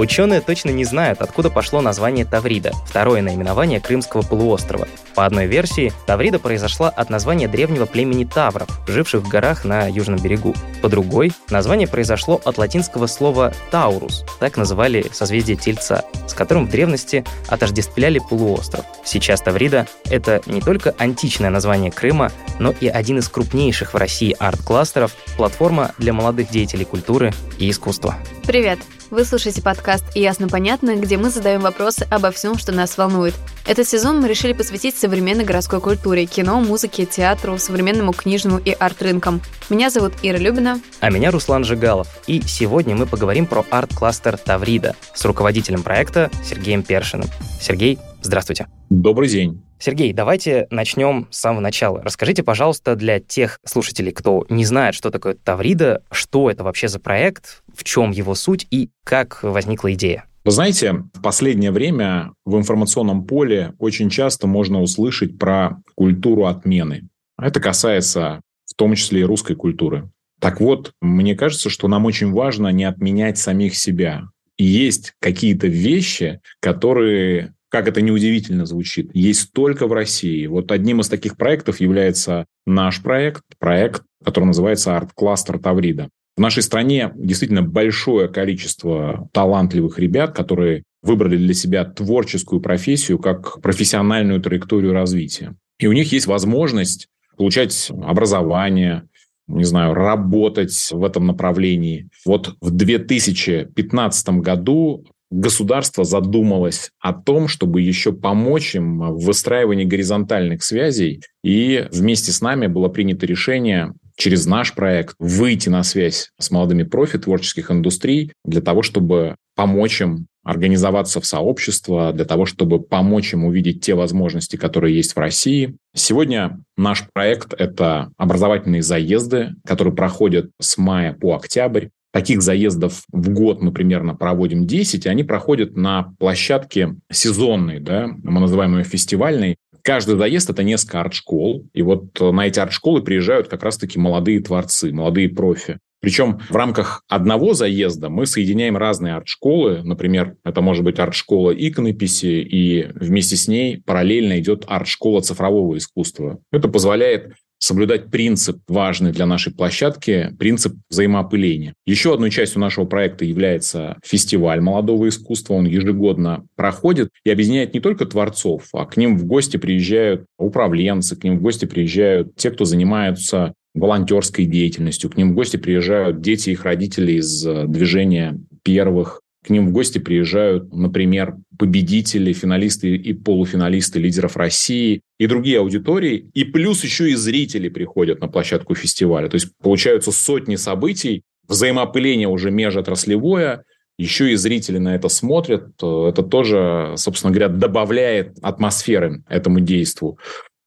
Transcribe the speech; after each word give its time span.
Ученые 0.00 0.40
точно 0.40 0.70
не 0.70 0.86
знают, 0.86 1.20
откуда 1.20 1.50
пошло 1.50 1.82
название 1.82 2.24
Таврида, 2.24 2.72
второе 2.86 3.20
наименование 3.20 3.80
Крымского 3.80 4.22
полуострова. 4.22 4.88
По 5.14 5.26
одной 5.26 5.46
версии, 5.46 5.92
Таврида 6.06 6.38
произошла 6.38 6.88
от 6.88 7.10
названия 7.10 7.48
древнего 7.48 7.84
племени 7.84 8.24
Тавров, 8.24 8.70
живших 8.88 9.20
в 9.20 9.28
горах 9.28 9.66
на 9.66 9.88
южном 9.88 10.18
берегу. 10.18 10.54
По 10.80 10.88
другой, 10.88 11.32
название 11.50 11.86
произошло 11.86 12.40
от 12.46 12.56
латинского 12.56 13.08
слова 13.08 13.52
«таурус», 13.70 14.24
так 14.38 14.56
называли 14.56 15.04
созвездие 15.12 15.58
Тельца, 15.58 16.06
с 16.26 16.32
которым 16.32 16.66
в 16.66 16.70
древности 16.70 17.22
отождествляли 17.48 18.20
полуостров. 18.20 18.86
Сейчас 19.04 19.42
Таврида— 19.42 19.86
это 20.06 20.40
не 20.46 20.62
только 20.62 20.94
античное 20.96 21.50
название 21.50 21.90
Крыма, 21.90 22.32
но 22.58 22.72
и 22.80 22.88
один 22.88 23.18
из 23.18 23.28
крупнейших 23.28 23.92
в 23.92 23.98
России 23.98 24.34
арт-кластеров, 24.38 25.14
платформа 25.36 25.92
для 25.98 26.14
молодых 26.14 26.48
деятелей 26.48 26.86
культуры 26.86 27.34
и 27.58 27.68
искусства. 27.68 28.16
Привет! 28.46 28.78
Вы 29.10 29.24
слушаете 29.24 29.60
подкаст 29.60 30.04
«Ясно-понятно», 30.14 30.94
где 30.94 31.16
мы 31.16 31.30
задаем 31.30 31.62
вопросы 31.62 32.06
обо 32.10 32.30
всем, 32.30 32.56
что 32.56 32.70
нас 32.70 32.96
волнует. 32.96 33.34
Этот 33.66 33.88
сезон 33.88 34.20
мы 34.20 34.28
решили 34.28 34.52
посвятить 34.52 34.96
современной 34.96 35.44
городской 35.44 35.80
культуре, 35.80 36.26
кино, 36.26 36.60
музыке, 36.60 37.06
театру, 37.06 37.58
современному 37.58 38.12
книжному 38.12 38.58
и 38.58 38.70
арт-рынкам. 38.70 39.42
Меня 39.68 39.90
зовут 39.90 40.12
Ира 40.22 40.38
Любина. 40.38 40.80
А 41.00 41.10
меня 41.10 41.32
Руслан 41.32 41.64
Жигалов. 41.64 42.06
И 42.28 42.40
сегодня 42.42 42.94
мы 42.94 43.06
поговорим 43.06 43.46
про 43.46 43.66
арт-кластер 43.68 44.38
Таврида 44.38 44.94
с 45.12 45.24
руководителем 45.24 45.82
проекта 45.82 46.30
Сергеем 46.44 46.84
Першиным. 46.84 47.28
Сергей, 47.60 47.98
здравствуйте. 48.22 48.66
Добрый 48.88 49.28
день. 49.28 49.62
Сергей, 49.78 50.12
давайте 50.12 50.66
начнем 50.70 51.26
с 51.30 51.38
самого 51.38 51.60
начала. 51.60 52.02
Расскажите, 52.02 52.42
пожалуйста, 52.42 52.96
для 52.96 53.18
тех 53.18 53.58
слушателей, 53.64 54.12
кто 54.12 54.44
не 54.50 54.64
знает, 54.64 54.94
что 54.94 55.10
такое 55.10 55.34
Таврида, 55.34 56.02
что 56.10 56.50
это 56.50 56.64
вообще 56.64 56.88
за 56.88 57.00
проект, 57.00 57.62
в 57.74 57.82
чем 57.82 58.10
его 58.10 58.34
суть 58.34 58.66
и 58.70 58.90
как 59.04 59.42
возникла 59.42 59.92
идея. 59.94 60.26
Вы 60.44 60.52
знаете, 60.52 60.92
в 61.14 61.22
последнее 61.22 61.70
время 61.70 62.32
в 62.44 62.56
информационном 62.56 63.24
поле 63.24 63.74
очень 63.78 64.10
часто 64.10 64.46
можно 64.46 64.80
услышать 64.80 65.38
про 65.38 65.78
культуру 65.94 66.46
отмены. 66.46 67.08
Это 67.38 67.60
касается 67.60 68.40
в 68.66 68.74
том 68.74 68.94
числе 68.94 69.20
и 69.20 69.24
русской 69.24 69.54
культуры. 69.54 70.10
Так 70.40 70.60
вот, 70.60 70.92
мне 71.02 71.34
кажется, 71.34 71.68
что 71.68 71.88
нам 71.88 72.06
очень 72.06 72.32
важно 72.32 72.68
не 72.68 72.84
отменять 72.84 73.36
самих 73.36 73.76
себя. 73.76 74.24
И 74.56 74.64
есть 74.64 75.12
какие-то 75.20 75.66
вещи, 75.66 76.40
которые 76.60 77.54
как 77.70 77.88
это 77.88 78.02
неудивительно 78.02 78.66
звучит, 78.66 79.10
есть 79.14 79.52
только 79.52 79.86
в 79.86 79.92
России. 79.92 80.46
Вот 80.46 80.72
одним 80.72 81.00
из 81.00 81.08
таких 81.08 81.36
проектов 81.36 81.80
является 81.80 82.46
наш 82.66 83.02
проект, 83.02 83.42
проект, 83.58 84.02
который 84.24 84.46
называется 84.46 84.96
«Арт-кластер 84.96 85.58
Таврида». 85.58 86.10
В 86.36 86.40
нашей 86.40 86.62
стране 86.62 87.12
действительно 87.14 87.62
большое 87.62 88.28
количество 88.28 89.28
талантливых 89.32 89.98
ребят, 89.98 90.34
которые 90.34 90.82
выбрали 91.02 91.36
для 91.36 91.54
себя 91.54 91.84
творческую 91.84 92.60
профессию 92.60 93.18
как 93.18 93.60
профессиональную 93.60 94.40
траекторию 94.40 94.92
развития. 94.92 95.54
И 95.78 95.86
у 95.86 95.92
них 95.92 96.12
есть 96.12 96.26
возможность 96.26 97.08
получать 97.36 97.90
образование, 98.02 99.04
не 99.46 99.64
знаю, 99.64 99.94
работать 99.94 100.74
в 100.90 101.04
этом 101.04 101.26
направлении. 101.26 102.08
Вот 102.26 102.54
в 102.60 102.70
2015 102.70 104.28
году 104.40 105.06
государство 105.30 106.04
задумалось 106.04 106.90
о 107.00 107.12
том, 107.12 107.48
чтобы 107.48 107.80
еще 107.80 108.12
помочь 108.12 108.74
им 108.74 108.98
в 108.98 109.24
выстраивании 109.24 109.84
горизонтальных 109.84 110.62
связей, 110.62 111.22
и 111.42 111.86
вместе 111.92 112.32
с 112.32 112.40
нами 112.40 112.66
было 112.66 112.88
принято 112.88 113.26
решение 113.26 113.92
через 114.16 114.46
наш 114.46 114.74
проект 114.74 115.14
выйти 115.18 115.68
на 115.68 115.82
связь 115.82 116.30
с 116.38 116.50
молодыми 116.50 116.82
профи 116.82 117.18
творческих 117.18 117.70
индустрий 117.70 118.32
для 118.44 118.60
того, 118.60 118.82
чтобы 118.82 119.36
помочь 119.56 120.00
им 120.02 120.26
организоваться 120.42 121.20
в 121.20 121.26
сообщество, 121.26 122.12
для 122.12 122.24
того, 122.24 122.46
чтобы 122.46 122.80
помочь 122.80 123.32
им 123.34 123.44
увидеть 123.44 123.84
те 123.84 123.94
возможности, 123.94 124.56
которые 124.56 124.96
есть 124.96 125.14
в 125.14 125.18
России. 125.18 125.76
Сегодня 125.94 126.60
наш 126.76 127.06
проект— 127.12 127.52
это 127.58 128.10
образовательные 128.16 128.82
заезды, 128.82 129.50
которые 129.66 129.94
проходят 129.94 130.50
с 130.60 130.78
мая 130.78 131.12
по 131.12 131.36
октябрь. 131.36 131.88
Таких 132.12 132.42
заездов 132.42 133.04
в 133.12 133.30
год 133.30 133.62
мы 133.62 133.72
примерно 133.72 134.14
проводим 134.14 134.66
10, 134.66 135.06
и 135.06 135.08
они 135.08 135.22
проходят 135.22 135.76
на 135.76 136.14
площадке 136.18 136.96
сезонной, 137.10 137.78
да, 137.78 138.08
мы 138.22 138.40
называем 138.40 138.76
ее 138.76 138.84
фестивальной. 138.84 139.56
Каждый 139.82 140.18
заезд– 140.18 140.50
это 140.50 140.62
несколько 140.62 141.00
арт-школ, 141.00 141.66
и 141.72 141.82
вот 141.82 142.20
на 142.20 142.46
эти 142.46 142.58
арт-школы 142.58 143.02
приезжают 143.02 143.48
как 143.48 143.62
раз-таки 143.62 143.98
молодые 143.98 144.40
творцы, 144.40 144.92
молодые 144.92 145.28
профи. 145.28 145.78
Причем 146.02 146.40
в 146.48 146.56
рамках 146.56 147.04
одного 147.08 147.52
заезда 147.52 148.08
мы 148.08 148.26
соединяем 148.26 148.76
разные 148.76 149.14
арт-школы. 149.14 149.82
Например, 149.84 150.34
это 150.44 150.62
может 150.62 150.82
быть 150.82 150.98
арт-школа 150.98 151.52
иконописи, 151.52 152.40
и 152.40 152.88
вместе 152.94 153.36
с 153.36 153.48
ней 153.48 153.82
параллельно 153.84 154.38
идет 154.40 154.64
арт-школа 154.66 155.20
цифрового 155.20 155.76
искусства. 155.76 156.40
Это 156.52 156.68
позволяет 156.68 157.34
соблюдать 157.60 158.10
принцип, 158.10 158.58
важный 158.66 159.12
для 159.12 159.26
нашей 159.26 159.52
площадки, 159.52 160.34
принцип 160.38 160.74
взаимоопыления. 160.88 161.74
Еще 161.86 162.12
одной 162.12 162.30
частью 162.30 162.60
нашего 162.60 162.86
проекта 162.86 163.24
является 163.24 163.98
фестиваль 164.04 164.60
молодого 164.60 165.08
искусства. 165.08 165.54
Он 165.54 165.66
ежегодно 165.66 166.46
проходит 166.56 167.10
и 167.22 167.30
объединяет 167.30 167.74
не 167.74 167.80
только 167.80 168.06
творцов, 168.06 168.68
а 168.72 168.86
к 168.86 168.96
ним 168.96 169.16
в 169.16 169.26
гости 169.26 169.58
приезжают 169.58 170.24
управленцы, 170.38 171.14
к 171.16 171.22
ним 171.22 171.38
в 171.38 171.42
гости 171.42 171.66
приезжают 171.66 172.34
те, 172.36 172.50
кто 172.50 172.64
занимаются 172.64 173.54
волонтерской 173.74 174.46
деятельностью. 174.46 175.10
К 175.10 175.16
ним 175.16 175.32
в 175.32 175.34
гости 175.34 175.56
приезжают 175.56 176.20
дети 176.20 176.50
их 176.50 176.64
родителей 176.64 177.16
из 177.16 177.46
э, 177.46 177.66
движения 177.66 178.38
первых. 178.62 179.20
К 179.44 179.50
ним 179.50 179.68
в 179.68 179.72
гости 179.72 179.98
приезжают, 179.98 180.72
например, 180.72 181.36
победители, 181.58 182.32
финалисты 182.32 182.94
и 182.94 183.14
полуфиналисты 183.14 183.98
лидеров 183.98 184.36
России 184.36 185.00
и 185.18 185.26
другие 185.26 185.60
аудитории. 185.60 186.30
И 186.34 186.44
плюс 186.44 186.84
еще 186.84 187.10
и 187.10 187.14
зрители 187.14 187.68
приходят 187.68 188.20
на 188.20 188.28
площадку 188.28 188.74
фестиваля. 188.74 189.28
То 189.28 189.36
есть 189.36 189.48
получаются 189.62 190.12
сотни 190.12 190.56
событий, 190.56 191.22
взаимоопыление 191.48 192.28
уже 192.28 192.50
межотраслевое, 192.50 193.64
еще 193.98 194.32
и 194.32 194.36
зрители 194.36 194.78
на 194.78 194.94
это 194.94 195.08
смотрят. 195.08 195.74
Это 195.76 196.22
тоже, 196.22 196.94
собственно 196.96 197.32
говоря, 197.32 197.48
добавляет 197.48 198.38
атмосферы 198.40 199.22
этому 199.28 199.60
действу. 199.60 200.18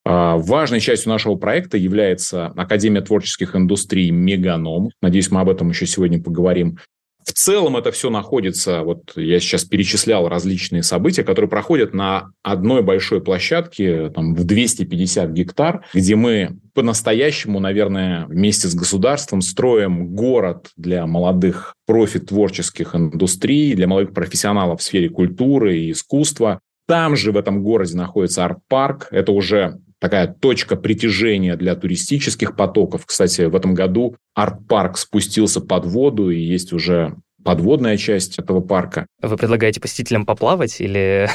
А, 0.05 0.37
важной 0.37 0.79
частью 0.79 1.09
нашего 1.09 1.35
проекта 1.35 1.77
является 1.77 2.47
Академия 2.47 3.01
творческих 3.01 3.55
индустрий 3.55 4.11
«Меганом». 4.11 4.89
Надеюсь, 5.01 5.31
мы 5.31 5.41
об 5.41 5.49
этом 5.49 5.69
еще 5.69 5.85
сегодня 5.85 6.21
поговорим. 6.21 6.77
В 7.25 7.33
целом 7.33 7.77
это 7.77 7.91
все 7.91 8.09
находится, 8.09 8.81
вот 8.81 9.13
я 9.15 9.39
сейчас 9.39 9.63
перечислял 9.63 10.27
различные 10.27 10.83
события, 10.83 11.23
которые 11.23 11.49
проходят 11.49 11.93
на 11.93 12.31
одной 12.41 12.81
большой 12.81 13.21
площадке 13.21 14.09
там, 14.09 14.35
в 14.35 14.43
250 14.43 15.31
гектар, 15.31 15.85
где 15.93 16.15
мы 16.15 16.57
по-настоящему, 16.73 17.59
наверное, 17.59 18.25
вместе 18.25 18.67
с 18.67 18.75
государством 18.75 19.41
строим 19.41 20.07
город 20.15 20.71
для 20.75 21.05
молодых 21.05 21.75
профит-творческих 21.85 22.95
индустрий, 22.95 23.75
для 23.75 23.87
молодых 23.87 24.13
профессионалов 24.13 24.81
в 24.81 24.83
сфере 24.83 25.09
культуры 25.09 25.77
и 25.77 25.91
искусства. 25.91 26.59
Там 26.87 27.15
же 27.15 27.31
в 27.31 27.37
этом 27.37 27.63
городе 27.63 27.95
находится 27.95 28.43
арт-парк. 28.43 29.07
Это 29.11 29.31
уже 29.31 29.79
такая 30.03 30.27
точка 30.27 30.75
притяжения 30.75 31.55
для 31.55 31.75
туристических 31.75 32.57
потоков. 32.57 33.05
Кстати, 33.05 33.43
в 33.43 33.55
этом 33.55 33.73
году 33.73 34.17
арт-парк 34.35 34.97
спустился 34.97 35.61
под 35.61 35.85
воду, 35.85 36.29
и 36.29 36.37
есть 36.37 36.73
уже 36.73 37.15
подводная 37.45 37.95
часть 37.95 38.37
этого 38.37 38.59
парка. 38.59 39.07
Вы 39.21 39.37
предлагаете 39.37 39.79
посетителям 39.79 40.25
поплавать 40.25 40.81
или 40.81 41.29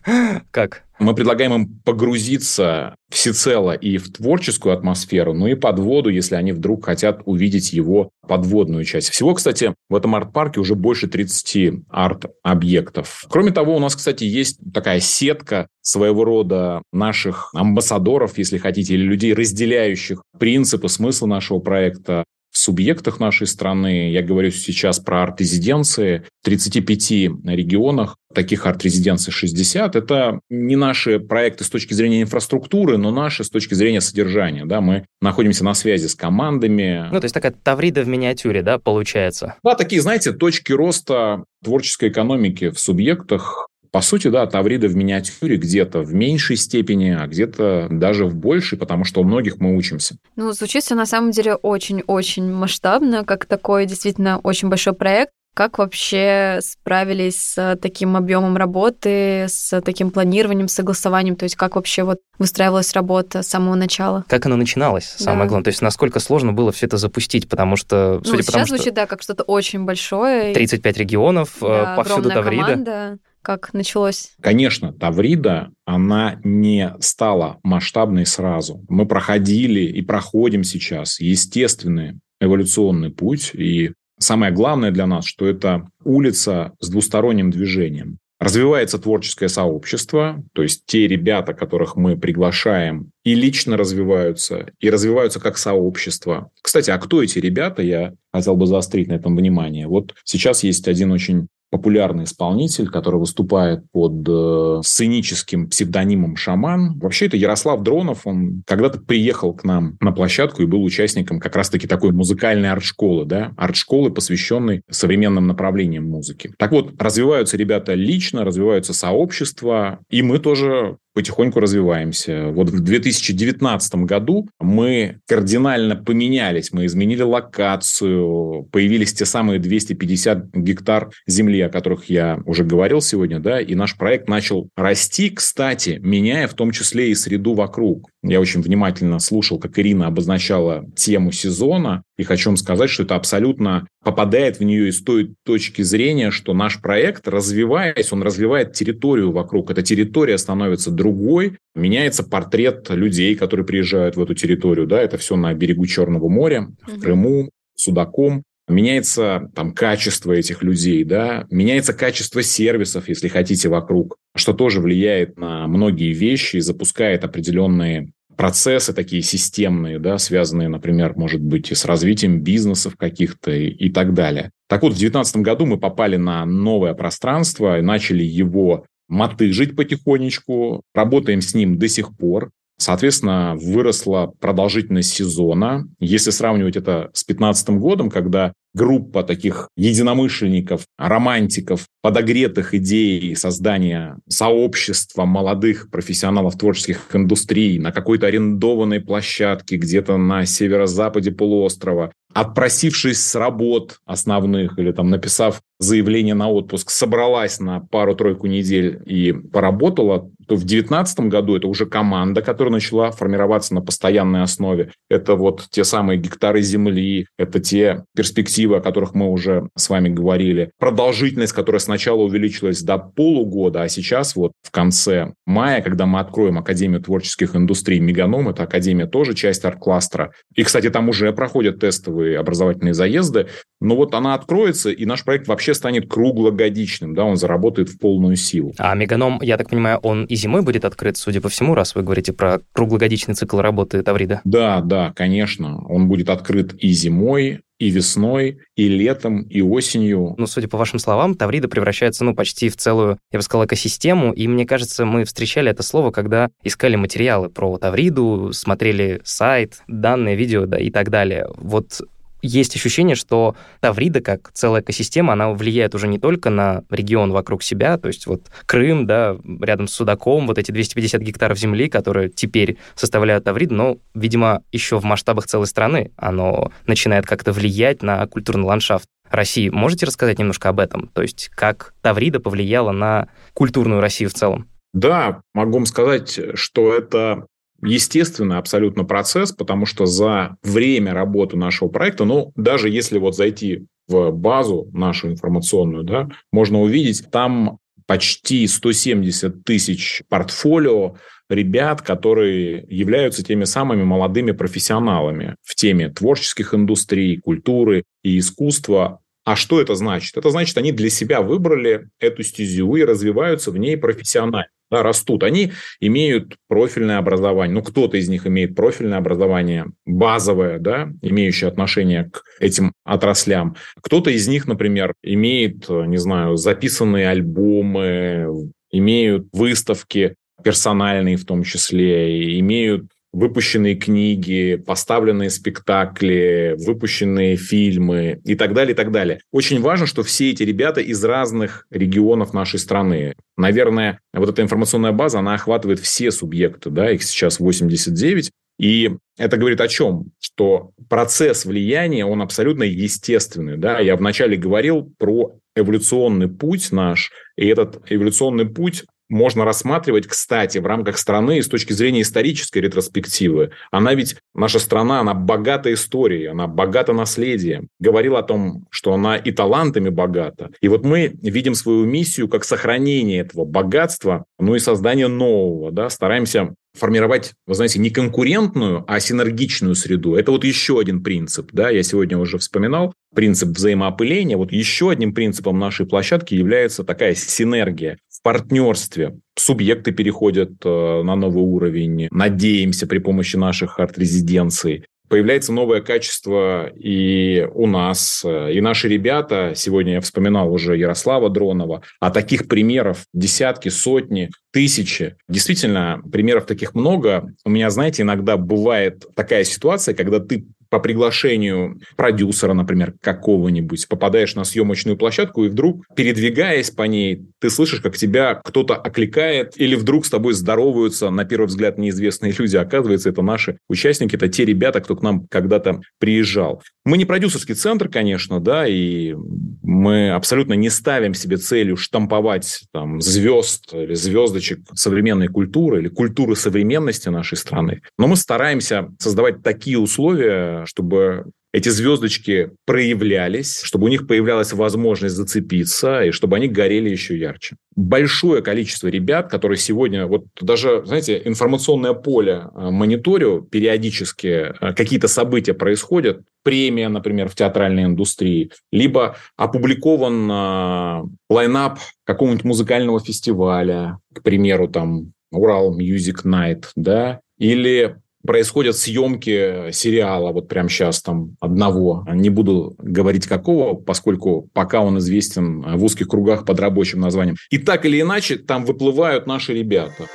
как? 0.50 0.83
Мы 0.98 1.14
предлагаем 1.14 1.52
им 1.54 1.80
погрузиться 1.84 2.94
всецело 3.10 3.72
и 3.72 3.98
в 3.98 4.12
творческую 4.12 4.76
атмосферу, 4.76 5.34
ну 5.34 5.46
и 5.46 5.54
под 5.54 5.78
воду, 5.78 6.08
если 6.08 6.36
они 6.36 6.52
вдруг 6.52 6.84
хотят 6.84 7.22
увидеть 7.24 7.72
его 7.72 8.10
подводную 8.26 8.84
часть. 8.84 9.10
Всего, 9.10 9.34
кстати, 9.34 9.74
в 9.88 9.94
этом 9.94 10.14
арт-парке 10.14 10.60
уже 10.60 10.74
больше 10.74 11.08
30 11.08 11.84
арт-объектов. 11.88 13.24
Кроме 13.28 13.50
того, 13.50 13.76
у 13.76 13.80
нас, 13.80 13.96
кстати, 13.96 14.24
есть 14.24 14.58
такая 14.72 15.00
сетка 15.00 15.68
своего 15.82 16.24
рода 16.24 16.82
наших 16.92 17.50
амбассадоров, 17.54 18.38
если 18.38 18.58
хотите, 18.58 18.94
или 18.94 19.02
людей, 19.02 19.34
разделяющих 19.34 20.22
принципы, 20.38 20.88
смысл 20.88 21.26
нашего 21.26 21.58
проекта 21.58 22.24
в 22.54 22.58
субъектах 22.58 23.18
нашей 23.18 23.48
страны. 23.48 24.10
Я 24.10 24.22
говорю 24.22 24.52
сейчас 24.52 25.00
про 25.00 25.24
арт-резиденции. 25.24 26.24
В 26.40 26.44
35 26.44 27.10
регионах 27.46 28.16
таких 28.32 28.64
арт-резиденций 28.64 29.32
60. 29.32 29.96
Это 29.96 30.40
не 30.48 30.76
наши 30.76 31.18
проекты 31.18 31.64
с 31.64 31.68
точки 31.68 31.94
зрения 31.94 32.22
инфраструктуры, 32.22 32.96
но 32.96 33.10
наши 33.10 33.42
с 33.42 33.50
точки 33.50 33.74
зрения 33.74 34.00
содержания. 34.00 34.64
Да? 34.66 34.80
Мы 34.80 35.04
находимся 35.20 35.64
на 35.64 35.74
связи 35.74 36.06
с 36.06 36.14
командами. 36.14 37.08
Ну, 37.10 37.18
то 37.18 37.24
есть 37.24 37.34
такая 37.34 37.52
таврида 37.52 38.02
в 38.02 38.08
миниатюре, 38.08 38.62
да, 38.62 38.78
получается? 38.78 39.56
Да, 39.64 39.74
такие, 39.74 40.00
знаете, 40.00 40.32
точки 40.32 40.72
роста 40.72 41.44
творческой 41.64 42.10
экономики 42.10 42.70
в 42.70 42.78
субъектах, 42.78 43.68
по 43.94 44.00
сути, 44.00 44.26
да, 44.26 44.44
Таврида 44.48 44.88
в 44.88 44.96
миниатюре 44.96 45.56
где-то 45.56 46.00
в 46.00 46.12
меньшей 46.12 46.56
степени, 46.56 47.10
а 47.10 47.28
где-то 47.28 47.86
даже 47.92 48.24
в 48.24 48.34
большей, 48.34 48.76
потому 48.76 49.04
что 49.04 49.20
у 49.20 49.24
многих 49.24 49.58
мы 49.58 49.76
учимся. 49.76 50.16
Ну, 50.34 50.50
звучит 50.50 50.82
все 50.82 50.96
на 50.96 51.06
самом 51.06 51.30
деле 51.30 51.54
очень-очень 51.54 52.52
масштабно, 52.52 53.24
как 53.24 53.46
такой 53.46 53.86
действительно 53.86 54.40
очень 54.42 54.68
большой 54.68 54.94
проект. 54.94 55.30
Как 55.54 55.78
вообще 55.78 56.58
справились 56.60 57.36
с 57.36 57.78
таким 57.80 58.16
объемом 58.16 58.56
работы, 58.56 59.46
с 59.48 59.80
таким 59.82 60.10
планированием, 60.10 60.66
согласованием? 60.66 61.36
То 61.36 61.44
есть 61.44 61.54
как 61.54 61.76
вообще 61.76 62.02
вот 62.02 62.18
выстраивалась 62.40 62.92
работа 62.94 63.44
с 63.44 63.46
самого 63.46 63.76
начала? 63.76 64.24
Как 64.26 64.44
она 64.46 64.56
начиналась, 64.56 65.04
самое 65.04 65.44
да. 65.44 65.48
главное? 65.50 65.64
То 65.66 65.68
есть 65.68 65.82
насколько 65.82 66.18
сложно 66.18 66.52
было 66.52 66.72
все 66.72 66.86
это 66.86 66.96
запустить? 66.96 67.48
Потому 67.48 67.76
что, 67.76 68.20
судя 68.24 68.38
ну, 68.38 68.42
сейчас 68.42 68.46
потому, 68.46 68.66
звучит, 68.66 68.94
да, 68.94 69.06
как 69.06 69.22
что-то 69.22 69.44
очень 69.44 69.84
большое. 69.84 70.52
35 70.52 70.96
регионов, 70.96 71.50
э, 71.60 71.68
да, 71.68 71.94
повсюду 71.94 72.30
Таврида. 72.30 72.64
команда. 72.64 73.18
Как 73.44 73.74
началось? 73.74 74.32
Конечно, 74.40 74.92
Таврида, 74.92 75.70
она 75.84 76.40
не 76.42 76.94
стала 77.00 77.60
масштабной 77.62 78.26
сразу. 78.26 78.84
Мы 78.88 79.06
проходили 79.06 79.82
и 79.82 80.02
проходим 80.02 80.64
сейчас 80.64 81.20
естественный 81.20 82.18
эволюционный 82.40 83.10
путь, 83.10 83.52
и 83.54 83.92
Самое 84.18 84.52
главное 84.52 84.90
для 84.90 85.06
нас, 85.06 85.26
что 85.26 85.46
это 85.46 85.88
улица 86.04 86.72
с 86.80 86.88
двусторонним 86.88 87.50
движением. 87.50 88.18
Развивается 88.40 88.98
творческое 88.98 89.48
сообщество, 89.48 90.42
то 90.52 90.62
есть 90.62 90.82
те 90.86 91.06
ребята, 91.06 91.54
которых 91.54 91.96
мы 91.96 92.16
приглашаем, 92.16 93.10
и 93.22 93.34
лично 93.34 93.76
развиваются, 93.76 94.72
и 94.80 94.90
развиваются 94.90 95.40
как 95.40 95.56
сообщество. 95.56 96.50
Кстати, 96.60 96.90
а 96.90 96.98
кто 96.98 97.22
эти 97.22 97.38
ребята, 97.38 97.82
я 97.82 98.14
хотел 98.32 98.56
бы 98.56 98.66
заострить 98.66 99.08
на 99.08 99.14
этом 99.14 99.36
внимание. 99.36 99.86
Вот 99.86 100.14
сейчас 100.24 100.62
есть 100.62 100.88
один 100.88 101.12
очень 101.12 101.46
популярный 101.74 102.22
исполнитель, 102.22 102.88
который 102.88 103.18
выступает 103.18 103.90
под 103.90 104.24
э, 104.28 104.80
сценическим 104.84 105.68
псевдонимом 105.68 106.36
«Шаман». 106.36 107.00
Вообще 107.00 107.26
это 107.26 107.36
Ярослав 107.36 107.82
Дронов, 107.82 108.28
он 108.28 108.62
когда-то 108.64 109.00
приехал 109.00 109.52
к 109.54 109.64
нам 109.64 109.96
на 110.00 110.12
площадку 110.12 110.62
и 110.62 110.66
был 110.66 110.84
участником 110.84 111.40
как 111.40 111.56
раз-таки 111.56 111.88
такой 111.88 112.12
музыкальной 112.12 112.70
арт-школы, 112.70 113.24
да, 113.24 113.54
арт-школы, 113.56 114.12
посвященной 114.12 114.82
современным 114.88 115.48
направлениям 115.48 116.04
музыки. 116.04 116.52
Так 116.58 116.70
вот, 116.70 116.94
развиваются 117.02 117.56
ребята 117.56 117.94
лично, 117.94 118.44
развиваются 118.44 118.94
сообщества, 118.94 119.98
и 120.08 120.22
мы 120.22 120.38
тоже 120.38 120.98
потихоньку 121.14 121.60
развиваемся. 121.60 122.48
Вот 122.48 122.68
в 122.70 122.80
2019 122.80 123.94
году 123.96 124.48
мы 124.60 125.20
кардинально 125.26 125.96
поменялись, 125.96 126.72
мы 126.72 126.86
изменили 126.86 127.22
локацию, 127.22 128.64
появились 128.70 129.14
те 129.14 129.24
самые 129.24 129.60
250 129.60 130.50
гектар 130.54 131.10
земли, 131.26 131.60
о 131.60 131.70
которых 131.70 132.10
я 132.10 132.40
уже 132.44 132.64
говорил 132.64 133.00
сегодня, 133.00 133.38
да, 133.38 133.60
и 133.60 133.74
наш 133.74 133.96
проект 133.96 134.28
начал 134.28 134.68
расти, 134.76 135.30
кстати, 135.30 136.00
меняя 136.02 136.48
в 136.48 136.54
том 136.54 136.72
числе 136.72 137.10
и 137.10 137.14
среду 137.14 137.54
вокруг. 137.54 138.10
Я 138.26 138.40
очень 138.40 138.62
внимательно 138.62 139.18
слушал, 139.18 139.58
как 139.58 139.78
Ирина 139.78 140.06
обозначала 140.06 140.86
тему 140.96 141.30
сезона, 141.30 142.02
и 142.16 142.22
хочу 142.22 142.48
вам 142.48 142.56
сказать, 142.56 142.88
что 142.88 143.02
это 143.02 143.16
абсолютно 143.16 143.86
попадает 144.02 144.58
в 144.58 144.64
нее 144.64 144.88
из 144.88 145.02
той 145.02 145.34
точки 145.44 145.82
зрения, 145.82 146.30
что 146.30 146.54
наш 146.54 146.80
проект, 146.80 147.28
развиваясь, 147.28 148.12
он 148.14 148.22
развивает 148.22 148.72
территорию 148.72 149.30
вокруг. 149.30 149.70
Эта 149.70 149.82
территория 149.82 150.38
становится 150.38 150.90
другой, 150.90 151.58
меняется 151.74 152.22
портрет 152.22 152.88
людей, 152.88 153.34
которые 153.36 153.66
приезжают 153.66 154.16
в 154.16 154.22
эту 154.22 154.34
территорию. 154.34 154.86
Да, 154.86 155.02
это 155.02 155.18
все 155.18 155.36
на 155.36 155.52
берегу 155.52 155.84
Черного 155.84 156.28
моря, 156.28 156.68
в 156.86 156.98
Крыму, 157.00 157.50
Судаком 157.76 158.42
меняется 158.68 159.50
там 159.54 159.72
качество 159.72 160.32
этих 160.32 160.62
людей, 160.62 161.04
да, 161.04 161.46
меняется 161.50 161.92
качество 161.92 162.42
сервисов, 162.42 163.08
если 163.08 163.28
хотите, 163.28 163.68
вокруг, 163.68 164.16
что 164.36 164.52
тоже 164.52 164.80
влияет 164.80 165.38
на 165.38 165.66
многие 165.66 166.12
вещи 166.12 166.56
и 166.56 166.60
запускает 166.60 167.24
определенные 167.24 168.12
процессы 168.36 168.92
такие 168.92 169.22
системные, 169.22 169.98
да, 169.98 170.18
связанные, 170.18 170.68
например, 170.68 171.14
может 171.16 171.40
быть, 171.40 171.70
и 171.70 171.74
с 171.74 171.84
развитием 171.84 172.40
бизнесов 172.40 172.96
каких-то 172.96 173.50
и, 173.50 173.68
и 173.68 173.90
так 173.90 174.14
далее. 174.14 174.50
Так 174.68 174.82
вот, 174.82 174.92
в 174.92 174.98
2019 174.98 175.36
году 175.36 175.66
мы 175.66 175.78
попали 175.78 176.16
на 176.16 176.44
новое 176.44 176.94
пространство 176.94 177.78
и 177.78 177.82
начали 177.82 178.24
его 178.24 178.86
мотыжить 179.08 179.76
потихонечку, 179.76 180.82
работаем 180.94 181.40
с 181.40 181.54
ним 181.54 181.78
до 181.78 181.88
сих 181.88 182.16
пор. 182.16 182.50
Соответственно, 182.76 183.56
выросла 183.56 184.32
продолжительность 184.40 185.12
сезона. 185.12 185.86
Если 186.00 186.30
сравнивать 186.30 186.76
это 186.76 187.10
с 187.14 187.24
2015 187.24 187.70
годом, 187.70 188.10
когда 188.10 188.52
группа 188.74 189.22
таких 189.22 189.68
единомышленников, 189.76 190.82
романтиков, 190.98 191.86
подогретых 192.02 192.74
идеей 192.74 193.36
создания 193.36 194.18
сообщества 194.28 195.24
молодых 195.24 195.90
профессионалов 195.90 196.58
творческих 196.58 197.14
индустрий 197.14 197.78
на 197.78 197.92
какой-то 197.92 198.26
арендованной 198.26 199.00
площадке 199.00 199.76
где-то 199.76 200.16
на 200.16 200.44
северо-западе 200.44 201.30
полуострова, 201.30 202.12
отпросившись 202.32 203.22
с 203.22 203.34
работ 203.36 203.98
основных 204.04 204.78
или 204.78 204.90
там 204.90 205.08
написав 205.08 205.60
заявление 205.78 206.34
на 206.34 206.48
отпуск, 206.48 206.90
собралась 206.90 207.60
на 207.60 207.80
пару-тройку 207.80 208.46
недель 208.46 209.02
и 209.06 209.32
поработала, 209.32 210.30
то 210.46 210.56
в 210.56 210.64
2019 210.64 211.20
году 211.20 211.56
это 211.56 211.68
уже 211.68 211.86
команда, 211.86 212.42
которая 212.42 212.72
начала 212.72 213.10
формироваться 213.10 213.74
на 213.74 213.80
постоянной 213.80 214.42
основе. 214.42 214.92
Это 215.08 215.36
вот 215.36 215.66
те 215.70 215.84
самые 215.84 216.18
гектары 216.18 216.62
земли, 216.62 217.26
это 217.38 217.60
те 217.60 218.04
перспективы, 218.14 218.76
о 218.76 218.80
которых 218.80 219.14
мы 219.14 219.30
уже 219.30 219.68
с 219.76 219.88
вами 219.88 220.08
говорили. 220.08 220.70
Продолжительность, 220.78 221.52
которая 221.52 221.80
сначала 221.80 222.22
увеличилась 222.22 222.82
до 222.82 222.98
полугода, 222.98 223.82
а 223.82 223.88
сейчас 223.88 224.36
вот 224.36 224.52
в 224.62 224.70
конце 224.70 225.32
мая, 225.46 225.82
когда 225.82 226.06
мы 226.06 226.20
откроем 226.20 226.58
Академию 226.58 227.00
творческих 227.00 227.56
индустрий 227.56 227.98
Меганом, 227.98 228.48
это 228.48 228.64
Академия 228.64 229.06
тоже 229.06 229.34
часть 229.34 229.64
арт-кластера. 229.64 230.32
И, 230.54 230.62
кстати, 230.62 230.90
там 230.90 231.08
уже 231.08 231.32
проходят 231.32 231.80
тестовые 231.80 232.38
образовательные 232.38 232.94
заезды. 232.94 233.48
Но 233.84 233.96
вот 233.96 234.14
она 234.14 234.34
откроется, 234.34 234.90
и 234.90 235.04
наш 235.04 235.24
проект 235.24 235.46
вообще 235.46 235.74
станет 235.74 236.08
круглогодичным, 236.08 237.14
да, 237.14 237.24
он 237.24 237.36
заработает 237.36 237.90
в 237.90 237.98
полную 237.98 238.36
силу. 238.36 238.72
А 238.78 238.94
Меганом, 238.94 239.38
я 239.42 239.56
так 239.56 239.68
понимаю, 239.68 239.98
он 239.98 240.24
и 240.24 240.34
зимой 240.34 240.62
будет 240.62 240.84
открыт, 240.84 241.16
судя 241.18 241.40
по 241.40 241.50
всему, 241.50 241.74
раз 241.74 241.94
вы 241.94 242.02
говорите 242.02 242.32
про 242.32 242.60
круглогодичный 242.72 243.34
цикл 243.34 243.58
работы 243.58 244.02
Таврида? 244.02 244.40
Да, 244.44 244.80
да, 244.80 245.12
конечно. 245.14 245.84
Он 245.86 246.08
будет 246.08 246.30
открыт 246.30 246.74
и 246.78 246.88
зимой, 246.92 247.60
и 247.78 247.90
весной, 247.90 248.60
и 248.76 248.88
летом, 248.88 249.42
и 249.42 249.60
осенью. 249.60 250.34
Ну, 250.38 250.46
судя 250.46 250.68
по 250.68 250.78
вашим 250.78 250.98
словам, 250.98 251.34
Таврида 251.34 251.68
превращается, 251.68 252.24
ну, 252.24 252.34
почти 252.34 252.68
в 252.68 252.76
целую, 252.76 253.18
я 253.32 253.38
бы 253.38 253.42
сказал, 253.42 253.66
экосистему, 253.66 254.32
и 254.32 254.46
мне 254.48 254.64
кажется, 254.64 255.04
мы 255.04 255.24
встречали 255.24 255.70
это 255.70 255.82
слово, 255.82 256.10
когда 256.10 256.50
искали 256.62 256.96
материалы 256.96 257.50
про 257.50 257.76
Тавриду, 257.78 258.52
смотрели 258.52 259.20
сайт, 259.24 259.82
данные, 259.88 260.36
видео, 260.36 260.66
да, 260.66 260.78
и 260.78 260.90
так 260.90 261.10
далее. 261.10 261.46
Вот 261.56 262.00
есть 262.44 262.76
ощущение, 262.76 263.16
что 263.16 263.56
Таврида, 263.80 264.20
как 264.20 264.50
целая 264.52 264.82
экосистема, 264.82 265.32
она 265.32 265.50
влияет 265.52 265.94
уже 265.94 266.06
не 266.08 266.18
только 266.18 266.50
на 266.50 266.84
регион 266.90 267.32
вокруг 267.32 267.62
себя, 267.62 267.96
то 267.96 268.08
есть 268.08 268.26
вот 268.26 268.42
Крым, 268.66 269.06
да, 269.06 269.36
рядом 269.60 269.88
с 269.88 269.94
Судаком, 269.94 270.46
вот 270.46 270.58
эти 270.58 270.70
250 270.70 271.20
гектаров 271.22 271.58
земли, 271.58 271.88
которые 271.88 272.28
теперь 272.28 272.76
составляют 272.94 273.44
Тавриду, 273.44 273.74
но, 273.74 273.98
видимо, 274.14 274.62
еще 274.72 274.98
в 274.98 275.04
масштабах 275.04 275.46
целой 275.46 275.66
страны 275.66 276.10
оно 276.16 276.70
начинает 276.86 277.26
как-то 277.26 277.52
влиять 277.52 278.02
на 278.02 278.26
культурный 278.26 278.64
ландшафт. 278.64 279.08
России. 279.30 279.68
Можете 279.68 280.06
рассказать 280.06 280.38
немножко 280.38 280.68
об 280.68 280.78
этом? 280.78 281.08
То 281.08 281.22
есть 281.22 281.48
как 281.48 281.94
Таврида 282.02 282.38
повлияла 282.38 282.92
на 282.92 283.28
культурную 283.52 284.00
Россию 284.00 284.30
в 284.30 284.34
целом? 284.34 284.68
Да, 284.92 285.40
могу 285.54 285.72
вам 285.72 285.86
сказать, 285.86 286.38
что 286.54 286.94
это 286.94 287.46
естественный 287.84 288.58
абсолютно 288.58 289.04
процесс, 289.04 289.52
потому 289.52 289.86
что 289.86 290.06
за 290.06 290.56
время 290.62 291.12
работы 291.12 291.56
нашего 291.56 291.88
проекта, 291.88 292.24
ну, 292.24 292.52
даже 292.56 292.88
если 292.88 293.18
вот 293.18 293.36
зайти 293.36 293.86
в 294.08 294.30
базу 294.30 294.88
нашу 294.92 295.30
информационную, 295.30 296.04
да, 296.04 296.28
можно 296.52 296.80
увидеть 296.80 297.30
там 297.30 297.78
почти 298.06 298.66
170 298.66 299.64
тысяч 299.64 300.22
портфолио 300.28 301.16
ребят, 301.48 302.02
которые 302.02 302.84
являются 302.88 303.42
теми 303.42 303.64
самыми 303.64 304.02
молодыми 304.02 304.52
профессионалами 304.52 305.56
в 305.62 305.74
теме 305.74 306.10
творческих 306.10 306.74
индустрий, 306.74 307.38
культуры 307.38 308.04
и 308.22 308.38
искусства. 308.38 309.20
А 309.44 309.56
что 309.56 309.80
это 309.80 309.94
значит? 309.94 310.36
Это 310.36 310.50
значит, 310.50 310.76
они 310.78 310.92
для 310.92 311.10
себя 311.10 311.42
выбрали 311.42 312.08
эту 312.18 312.42
стезю 312.42 312.94
и 312.96 313.04
развиваются 313.04 313.70
в 313.70 313.78
ней 313.78 313.96
профессионально 313.96 314.68
да, 314.90 315.02
растут, 315.02 315.42
они 315.42 315.72
имеют 316.00 316.56
профильное 316.68 317.18
образование. 317.18 317.74
Ну, 317.74 317.82
кто-то 317.82 318.16
из 318.16 318.28
них 318.28 318.46
имеет 318.46 318.76
профильное 318.76 319.18
образование 319.18 319.86
базовое, 320.06 320.78
да, 320.78 321.10
имеющее 321.22 321.68
отношение 321.68 322.30
к 322.30 322.42
этим 322.60 322.92
отраслям. 323.04 323.76
Кто-то 324.00 324.30
из 324.30 324.46
них, 324.46 324.66
например, 324.66 325.14
имеет, 325.22 325.88
не 325.88 326.18
знаю, 326.18 326.56
записанные 326.56 327.28
альбомы, 327.28 328.70
имеют 328.90 329.48
выставки 329.52 330.36
персональные 330.62 331.36
в 331.36 331.44
том 331.44 331.64
числе, 331.64 332.58
имеют 332.60 333.06
выпущенные 333.34 333.96
книги, 333.96 334.76
поставленные 334.76 335.50
спектакли, 335.50 336.76
выпущенные 336.78 337.56
фильмы 337.56 338.40
и 338.44 338.54
так 338.54 338.74
далее, 338.74 338.92
и 338.92 338.96
так 338.96 339.10
далее. 339.10 339.40
Очень 339.50 339.80
важно, 339.80 340.06
что 340.06 340.22
все 340.22 340.50
эти 340.50 340.62
ребята 340.62 341.00
из 341.00 341.22
разных 341.24 341.86
регионов 341.90 342.54
нашей 342.54 342.78
страны. 342.78 343.34
Наверное, 343.56 344.20
вот 344.32 344.48
эта 344.48 344.62
информационная 344.62 345.10
база, 345.10 345.40
она 345.40 345.54
охватывает 345.54 345.98
все 345.98 346.30
субъекты, 346.30 346.90
да, 346.90 347.10
их 347.10 347.24
сейчас 347.24 347.58
89, 347.58 348.52
И 348.78 349.10
это 349.36 349.56
говорит 349.56 349.80
о 349.80 349.88
чем? 349.88 350.26
Что 350.40 350.92
процесс 351.08 351.64
влияния, 351.64 352.24
он 352.24 352.40
абсолютно 352.40 352.84
естественный. 352.84 353.76
Да? 353.76 353.98
Я 353.98 354.16
вначале 354.16 354.56
говорил 354.56 355.12
про 355.18 355.56
эволюционный 355.76 356.48
путь 356.48 356.92
наш, 356.92 357.32
и 357.56 357.66
этот 357.66 358.00
эволюционный 358.10 358.66
путь 358.66 359.04
можно 359.28 359.64
рассматривать, 359.64 360.26
кстати, 360.26 360.78
в 360.78 360.86
рамках 360.86 361.18
страны 361.18 361.62
с 361.62 361.68
точки 361.68 361.92
зрения 361.92 362.22
исторической 362.22 362.78
ретроспективы. 362.78 363.70
Она 363.90 364.14
ведь, 364.14 364.36
наша 364.54 364.78
страна, 364.78 365.20
она 365.20 365.34
богата 365.34 365.92
историей, 365.92 366.46
она 366.46 366.66
богата 366.66 367.12
наследием. 367.12 367.88
Говорил 367.98 368.36
о 368.36 368.42
том, 368.42 368.86
что 368.90 369.14
она 369.14 369.36
и 369.36 369.50
талантами 369.50 370.08
богата. 370.08 370.70
И 370.80 370.88
вот 370.88 371.04
мы 371.04 371.34
видим 371.42 371.74
свою 371.74 372.04
миссию 372.04 372.48
как 372.48 372.64
сохранение 372.64 373.40
этого 373.40 373.64
богатства, 373.64 374.44
ну 374.58 374.74
и 374.74 374.78
создание 374.78 375.28
нового. 375.28 375.90
Да? 375.90 376.10
Стараемся 376.10 376.74
формировать, 376.94 377.52
вы 377.66 377.74
знаете, 377.74 377.98
не 377.98 378.10
конкурентную, 378.10 379.04
а 379.08 379.18
синергичную 379.18 379.94
среду. 379.96 380.36
Это 380.36 380.52
вот 380.52 380.64
еще 380.64 381.00
один 381.00 381.22
принцип, 381.22 381.70
да, 381.72 381.90
я 381.90 382.02
сегодня 382.04 382.38
уже 382.38 382.58
вспоминал, 382.58 383.12
принцип 383.34 383.70
взаимоопыления. 383.70 384.56
Вот 384.56 384.70
еще 384.70 385.10
одним 385.10 385.34
принципом 385.34 385.78
нашей 385.78 386.06
площадки 386.06 386.54
является 386.54 387.02
такая 387.02 387.34
синергия 387.34 388.18
партнерстве. 388.44 389.36
Субъекты 389.56 390.12
переходят 390.12 390.72
э, 390.84 391.22
на 391.22 391.34
новый 391.34 391.64
уровень, 391.64 392.28
надеемся 392.30 393.08
при 393.08 393.18
помощи 393.18 393.56
наших 393.56 393.98
арт-резиденций 393.98 395.04
появляется 395.28 395.72
новое 395.72 396.00
качество 396.00 396.86
и 396.94 397.66
у 397.74 397.88
нас, 397.88 398.44
и 398.44 398.80
наши 398.80 399.08
ребята, 399.08 399.72
сегодня 399.74 400.12
я 400.12 400.20
вспоминал 400.20 400.72
уже 400.72 400.96
Ярослава 400.96 401.50
Дронова, 401.50 402.02
а 402.20 402.30
таких 402.30 402.68
примеров 402.68 403.24
десятки, 403.32 403.88
сотни, 403.88 404.50
тысячи. 404.72 405.34
Действительно, 405.48 406.22
примеров 406.30 406.66
таких 406.66 406.94
много. 406.94 407.52
У 407.64 407.70
меня, 407.70 407.90
знаете, 407.90 408.22
иногда 408.22 408.56
бывает 408.56 409.24
такая 409.34 409.64
ситуация, 409.64 410.14
когда 410.14 410.38
ты 410.38 410.66
по 410.94 411.00
приглашению 411.00 412.00
продюсера, 412.14 412.72
например, 412.72 413.14
какого-нибудь, 413.20 414.06
попадаешь 414.06 414.54
на 414.54 414.62
съемочную 414.62 415.16
площадку, 415.16 415.64
и 415.64 415.68
вдруг, 415.68 416.04
передвигаясь 416.14 416.92
по 416.92 417.02
ней, 417.02 417.46
ты 417.58 417.68
слышишь, 417.68 417.98
как 417.98 418.16
тебя 418.16 418.60
кто-то 418.62 418.94
окликает, 418.94 419.72
или 419.74 419.96
вдруг 419.96 420.24
с 420.24 420.30
тобой 420.30 420.52
здороваются, 420.52 421.30
на 421.30 421.44
первый 421.44 421.66
взгляд, 421.66 421.98
неизвестные 421.98 422.52
люди. 422.58 422.76
Оказывается, 422.76 423.28
это 423.28 423.42
наши 423.42 423.78
участники, 423.88 424.36
это 424.36 424.46
те 424.46 424.64
ребята, 424.64 425.00
кто 425.00 425.16
к 425.16 425.22
нам 425.22 425.48
когда-то 425.50 426.00
приезжал. 426.20 426.80
Мы 427.04 427.18
не 427.18 427.24
продюсерский 427.24 427.74
центр, 427.74 428.08
конечно, 428.08 428.60
да, 428.60 428.86
и 428.86 429.34
мы 429.82 430.30
абсолютно 430.30 430.74
не 430.74 430.90
ставим 430.90 431.34
себе 431.34 431.56
целью 431.56 431.96
штамповать 431.96 432.84
там 432.92 433.20
звезд 433.20 433.92
или 433.92 434.14
звездочек 434.14 434.78
современной 434.94 435.48
культуры 435.48 435.98
или 435.98 436.08
культуры 436.08 436.54
современности 436.54 437.30
нашей 437.30 437.58
страны. 437.58 438.00
Но 438.16 438.28
мы 438.28 438.36
стараемся 438.36 439.08
создавать 439.18 439.64
такие 439.64 439.98
условия, 439.98 440.83
чтобы 440.86 441.46
эти 441.74 441.88
звездочки 441.88 442.70
проявлялись, 442.86 443.80
чтобы 443.82 444.04
у 444.04 444.08
них 444.08 444.28
появлялась 444.28 444.72
возможность 444.72 445.34
зацепиться, 445.34 446.22
и 446.22 446.30
чтобы 446.30 446.54
они 446.54 446.68
горели 446.68 447.10
еще 447.10 447.36
ярче. 447.36 447.74
Большое 447.96 448.62
количество 448.62 449.08
ребят, 449.08 449.50
которые 449.50 449.78
сегодня, 449.78 450.28
вот 450.28 450.44
даже, 450.60 451.02
знаете, 451.04 451.42
информационное 451.44 452.12
поле 452.12 452.66
э, 452.72 452.90
мониторю, 452.90 453.62
периодически 453.62 454.46
э, 454.46 454.94
какие-то 454.94 455.26
события 455.26 455.74
происходят, 455.74 456.42
премия, 456.62 457.08
например, 457.08 457.48
в 457.48 457.56
театральной 457.56 458.04
индустрии, 458.04 458.70
либо 458.92 459.36
опубликован 459.56 460.48
э, 460.48 461.22
лайнап 461.50 461.98
какого-нибудь 462.24 462.64
музыкального 462.64 463.18
фестиваля, 463.18 464.18
к 464.32 464.44
примеру, 464.44 464.86
там, 464.86 465.32
Урал 465.50 465.98
Music 465.98 466.44
Night, 466.44 466.84
да, 466.94 467.40
или 467.58 468.16
происходят 468.46 468.96
съемки 468.96 469.90
сериала, 469.92 470.52
вот 470.52 470.68
прямо 470.68 470.88
сейчас 470.88 471.22
там 471.22 471.56
одного. 471.60 472.26
Не 472.30 472.50
буду 472.50 472.94
говорить 472.98 473.46
какого, 473.46 473.94
поскольку 473.94 474.68
пока 474.72 475.00
он 475.00 475.18
известен 475.18 475.80
в 475.80 476.04
узких 476.04 476.28
кругах 476.28 476.64
под 476.64 476.78
рабочим 476.80 477.20
названием. 477.20 477.56
И 477.70 477.78
так 477.78 478.04
или 478.04 478.20
иначе 478.20 478.56
там 478.56 478.84
выплывают 478.84 479.46
наши 479.46 479.72
ребята. 479.72 480.26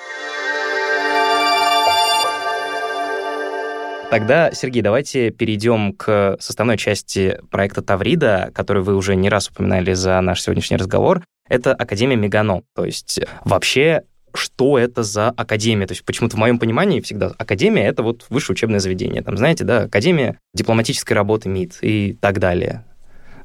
Тогда, 4.09 4.51
Сергей, 4.51 4.81
давайте 4.81 5.29
перейдем 5.29 5.93
к 5.93 6.37
составной 6.39 6.77
части 6.77 7.37
проекта 7.51 7.83
Таврида, 7.83 8.49
который 8.55 8.81
вы 8.81 8.95
уже 8.95 9.15
не 9.15 9.29
раз 9.29 9.49
упоминали 9.49 9.93
за 9.93 10.19
наш 10.21 10.41
сегодняшний 10.41 10.77
разговор. 10.77 11.23
Это 11.47 11.75
Академия 11.75 12.15
Меганом. 12.15 12.63
То 12.73 12.85
есть 12.85 13.19
вообще 13.45 14.01
что 14.33 14.77
это 14.77 15.03
за 15.03 15.29
академия. 15.29 15.87
То 15.87 15.93
есть 15.93 16.03
почему-то 16.05 16.35
в 16.35 16.39
моем 16.39 16.59
понимании 16.59 17.01
всегда 17.01 17.33
академия— 17.37 17.83
это 17.87 18.03
вот 18.03 18.25
высшее 18.29 18.55
учебное 18.55 18.79
заведение. 18.79 19.21
Там, 19.21 19.37
знаете, 19.37 19.63
да, 19.63 19.83
академия 19.83 20.39
дипломатической 20.53 21.13
работы 21.13 21.49
МИД 21.49 21.79
и 21.81 22.17
так 22.19 22.39
далее. 22.39 22.85